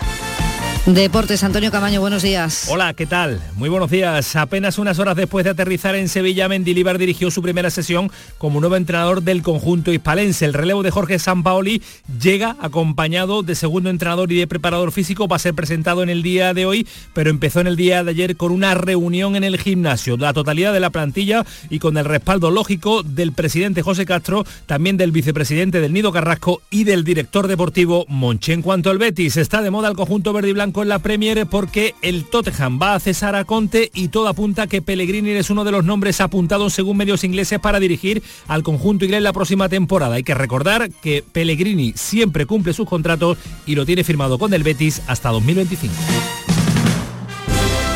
[0.88, 2.70] Deportes, Antonio Camaño, buenos días.
[2.70, 3.42] Hola, ¿qué tal?
[3.56, 4.38] Muy buenos días.
[4.38, 8.78] Apenas unas horas después de aterrizar en Sevilla, Mendilibar dirigió su primera sesión como nuevo
[8.78, 10.46] entrenador del conjunto hispalense.
[10.46, 11.84] El relevo de Jorge Sampaoli
[12.22, 15.28] llega acompañado de segundo entrenador y de preparador físico.
[15.28, 18.12] Va a ser presentado en el día de hoy, pero empezó en el día de
[18.12, 20.16] ayer con una reunión en el gimnasio.
[20.16, 24.96] La totalidad de la plantilla y con el respaldo lógico del presidente José Castro, también
[24.96, 28.54] del vicepresidente del Nido Carrasco y del director deportivo Monche.
[28.54, 31.46] En cuanto al Betis, está de moda el conjunto verde y blanco en la Premier
[31.46, 35.64] porque el Tottenham va a cesar a Conte y todo apunta que Pellegrini es uno
[35.64, 40.16] de los nombres apuntados según medios ingleses para dirigir al conjunto inglés la próxima temporada.
[40.16, 44.64] Hay que recordar que Pellegrini siempre cumple sus contratos y lo tiene firmado con el
[44.64, 46.47] Betis hasta 2025.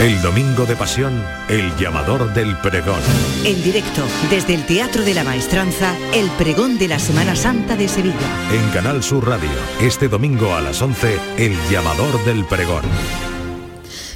[0.02, 3.00] El domingo de pasión, el llamador del pregón.
[3.46, 7.88] En directo, desde el Teatro de la Maestranza, el pregón de la Semana Santa de
[7.88, 8.18] Sevilla.
[8.52, 12.82] En Canal Sur Radio, este domingo a las 11, el llamador del pregón.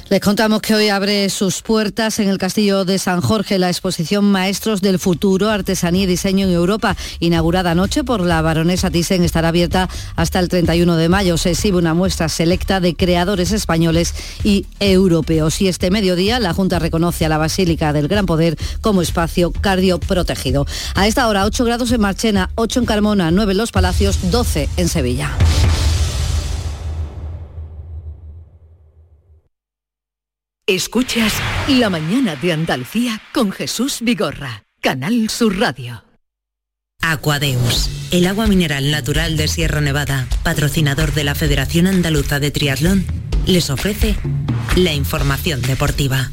[0.08, 4.24] Les contamos que hoy abre sus puertas en el Castillo de San Jorge la exposición
[4.24, 9.48] Maestros del Futuro, Artesanía y Diseño en Europa, inaugurada anoche por la baronesa Thyssen, estará
[9.48, 11.36] abierta hasta el 31 de mayo.
[11.36, 15.60] Se exhibe una muestra selecta de creadores españoles y europeos.
[15.60, 20.66] Y este mediodía la Junta reconoce a la Basílica del Gran Poder como espacio cardioprotegido.
[20.94, 24.68] A esta hora 8 grados en Marchena, 8 en Carmona, 9 en Los Palacios, 12
[24.76, 25.36] en Sevilla.
[30.68, 31.32] Escuchas
[31.68, 36.02] La mañana de Andalucía con Jesús Vigorra, Canal Sur Radio.
[37.00, 43.06] Aquadeus, el agua mineral natural de Sierra Nevada, patrocinador de la Federación Andaluza de Triatlón,
[43.46, 44.16] les ofrece
[44.74, 46.30] la información deportiva.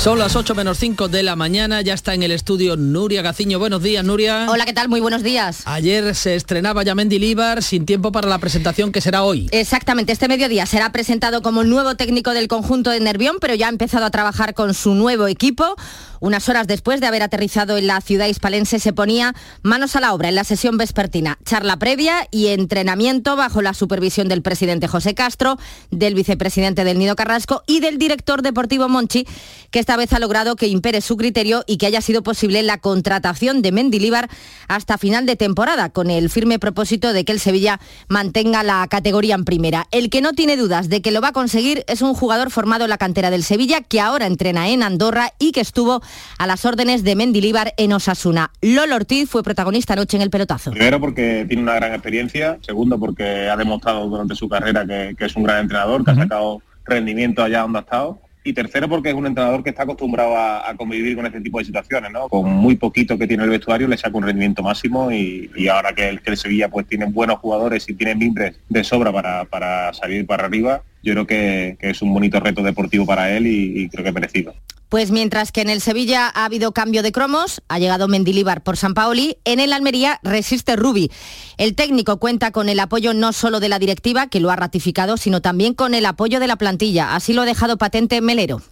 [0.00, 3.58] Son las 8 menos 5 de la mañana, ya está en el estudio Nuria Gaciño.
[3.58, 4.46] Buenos días, Nuria.
[4.48, 4.88] Hola, ¿qué tal?
[4.88, 5.60] Muy buenos días.
[5.66, 9.50] Ayer se estrenaba ya Líbar sin tiempo para la presentación que será hoy.
[9.52, 13.68] Exactamente, este mediodía será presentado como nuevo técnico del conjunto de Nervión, pero ya ha
[13.68, 15.76] empezado a trabajar con su nuevo equipo.
[16.20, 20.12] Unas horas después de haber aterrizado en la ciudad hispalense se ponía manos a la
[20.12, 21.38] obra en la sesión vespertina.
[21.46, 25.58] Charla previa y entrenamiento bajo la supervisión del presidente José Castro,
[25.90, 29.26] del vicepresidente del Nido Carrasco y del director deportivo Monchi,
[29.70, 32.76] que esta vez ha logrado que impere su criterio y que haya sido posible la
[32.76, 34.28] contratación de Mendilíbar
[34.68, 39.36] hasta final de temporada, con el firme propósito de que el Sevilla mantenga la categoría
[39.36, 39.86] en primera.
[39.90, 42.84] El que no tiene dudas de que lo va a conseguir es un jugador formado
[42.84, 46.02] en la cantera del Sevilla, que ahora entrena en Andorra y que estuvo
[46.38, 48.50] a las órdenes de Mendilíbar en Osasuna.
[48.62, 50.70] Lolo Ortiz fue protagonista anoche en el pelotazo.
[50.70, 55.36] Primero porque tiene una gran experiencia, segundo porque ha demostrado durante su carrera que, es
[55.36, 59.14] un gran entrenador, que ha sacado rendimiento allá donde ha estado y tercero porque es
[59.14, 62.28] un entrenador que está acostumbrado a, convivir con este tipo de situaciones, ¿no?
[62.28, 66.08] Con muy poquito que tiene el vestuario le saca un rendimiento máximo y, ahora que
[66.08, 70.26] el, que el Sevilla pues tiene buenos jugadores y tiene mimbres de sobra para, salir
[70.26, 74.12] para arriba, yo creo que, es un bonito reto deportivo para él y, creo que
[74.12, 74.54] merecido.
[74.88, 78.76] Pues mientras que en el Sevilla ha habido cambio de cromos, ha llegado Mendilíbar por
[78.76, 81.10] San Paoli, en el Almería resiste Rubi.
[81.58, 85.16] El técnico cuenta con el apoyo no solo de la directiva, que lo ha ratificado,
[85.16, 87.14] sino también con el apoyo de la plantilla.
[87.14, 88.62] Así lo ha dejado patente Melero.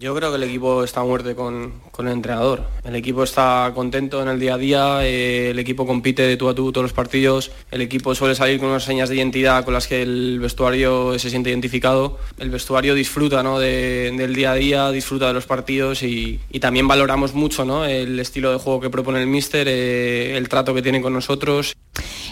[0.00, 2.62] Yo creo que el equipo está muerte con, el entrenador.
[2.84, 6.48] El equipo está contento en el día a día, eh, el equipo compite de tú
[6.48, 9.74] a tú todos los partidos, el equipo suele salir con unas señas de identidad con
[9.74, 12.20] las que el vestuario se siente identificado.
[12.38, 17.64] El vestuario disfruta del día a día, disfruta de los partidos y, también valoramos mucho
[17.64, 17.84] ¿no?
[17.84, 21.74] el estilo de juego que propone el míster, eh, el trato que tiene con nosotros.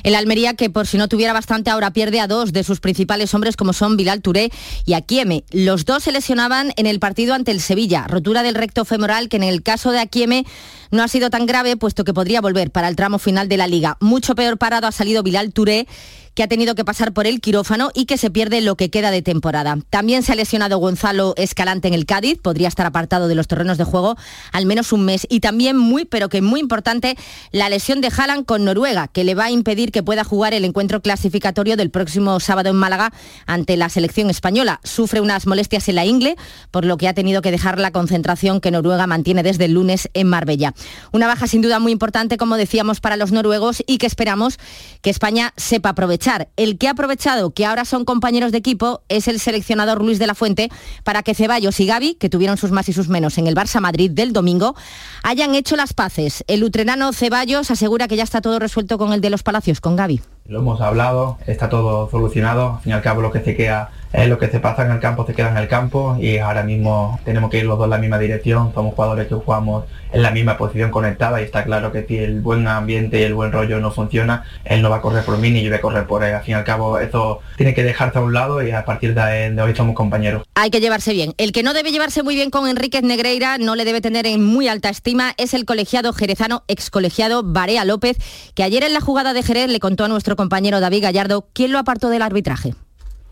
[0.03, 3.35] El Almería, que por si no tuviera bastante, ahora pierde a dos de sus principales
[3.35, 4.51] hombres como son Bilal Touré
[4.85, 5.45] y Akieme.
[5.51, 9.43] Los dos se lesionaban en el partido ante Sevilla, rotura del recto femoral que en
[9.43, 10.45] el caso de Akieme
[10.91, 13.67] no ha sido tan grave puesto que podría volver para el tramo final de la
[13.67, 13.97] liga.
[14.01, 15.87] Mucho peor parado ha salido Bilal Touré
[16.37, 19.11] que ha tenido que pasar por el quirófano y que se pierde lo que queda
[19.11, 19.79] de temporada.
[19.89, 23.79] También se ha lesionado Gonzalo Escalante en el Cádiz, podría estar apartado de los terrenos
[23.79, 24.17] de juego
[24.53, 25.27] al menos un mes.
[25.31, 27.17] Y también muy, pero que muy importante,
[27.53, 30.67] la lesión de Haaland con Noruega, que le va a impedir que pueda jugar el
[30.67, 33.13] encuentro clasificatorio del próximo sábado en Málaga
[33.47, 34.81] ante la selección española.
[34.85, 36.37] Sufre unas molestias en la ingle,
[36.71, 40.11] por lo que ha tenido que dejar la concentración que Noruega mantiene desde el lunes
[40.13, 40.75] en Marbella.
[41.13, 44.59] Una baja sin duda muy importante, como decíamos, para los noruegos y que esperamos
[45.01, 46.26] que España sepa aprovechar.
[46.57, 50.27] El que ha aprovechado que ahora son compañeros de equipo es el seleccionador Luis de
[50.27, 50.71] la Fuente
[51.05, 53.81] para que Ceballos y Gaby, que tuvieron sus más y sus menos en el Barça
[53.81, 54.75] Madrid del domingo,
[55.23, 56.43] hayan hecho las paces.
[56.49, 59.95] El utrenano Ceballos asegura que ya está todo resuelto con el de los Palacios, con
[59.95, 60.21] Gaby.
[60.49, 63.91] Lo hemos hablado, está todo solucionado, al fin y al cabo lo que se queda
[64.13, 66.63] es lo que se pasa en el campo, se queda en el campo y ahora
[66.63, 70.23] mismo tenemos que ir los dos en la misma dirección, somos jugadores que jugamos en
[70.23, 73.53] la misma posición conectada y está claro que si el buen ambiente y el buen
[73.53, 76.07] rollo no funciona, él no va a correr por mí ni yo voy a correr
[76.07, 76.35] por él.
[76.35, 79.15] Al fin y al cabo eso tiene que dejarse a un lado y a partir
[79.15, 80.45] de, hoy somos compañeros.
[80.55, 81.35] Hay que llevarse bien.
[81.37, 84.43] El que no debe llevarse muy bien con Enríquez Negreira, no le debe tener en
[84.45, 88.17] muy alta estima, es el colegiado jerezano, ex colegiado Barea López,
[88.55, 91.73] que ayer en la jugada de Jerez le contó a nuestro compañero David Gallardo quién
[91.73, 92.75] lo apartó del arbitraje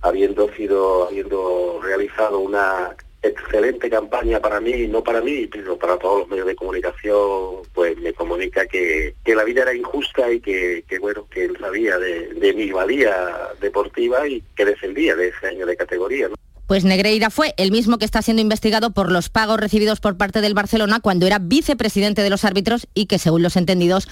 [0.05, 6.21] habiendo sido, habiendo realizado una excelente campaña para mí, no para mí, pero para todos
[6.21, 11.27] los medios de comunicación, pues me comunica que, la vida era injusta y que, bueno,
[11.31, 13.15] que él sabía de, mi valía
[13.63, 16.29] deportiva y que descendía de ese año de categoría.
[16.67, 20.43] Pues Negreira fue el mismo que está siendo investigado por los pagos recibidos por parte
[20.43, 24.07] del Barcelona cuando era vicepresidente de los árbitros y que según los entendidos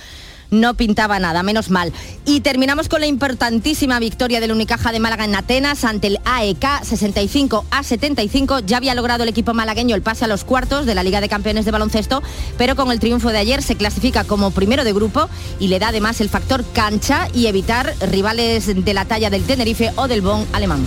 [0.52, 1.92] no pintaba nada, menos mal.
[2.24, 6.84] Y terminamos con la importantísima victoria del Unicaja de Málaga en Atenas ante el AEK
[6.84, 8.60] 65 a 75.
[8.60, 11.28] Ya había logrado el equipo malagueño el pase a los cuartos de la Liga de
[11.28, 12.22] Campeones de Baloncesto,
[12.56, 15.28] pero con el triunfo de ayer se clasifica como primero de grupo
[15.58, 19.90] y le da además el factor cancha y evitar rivales de la talla del Tenerife
[19.96, 20.86] o del Bon alemán.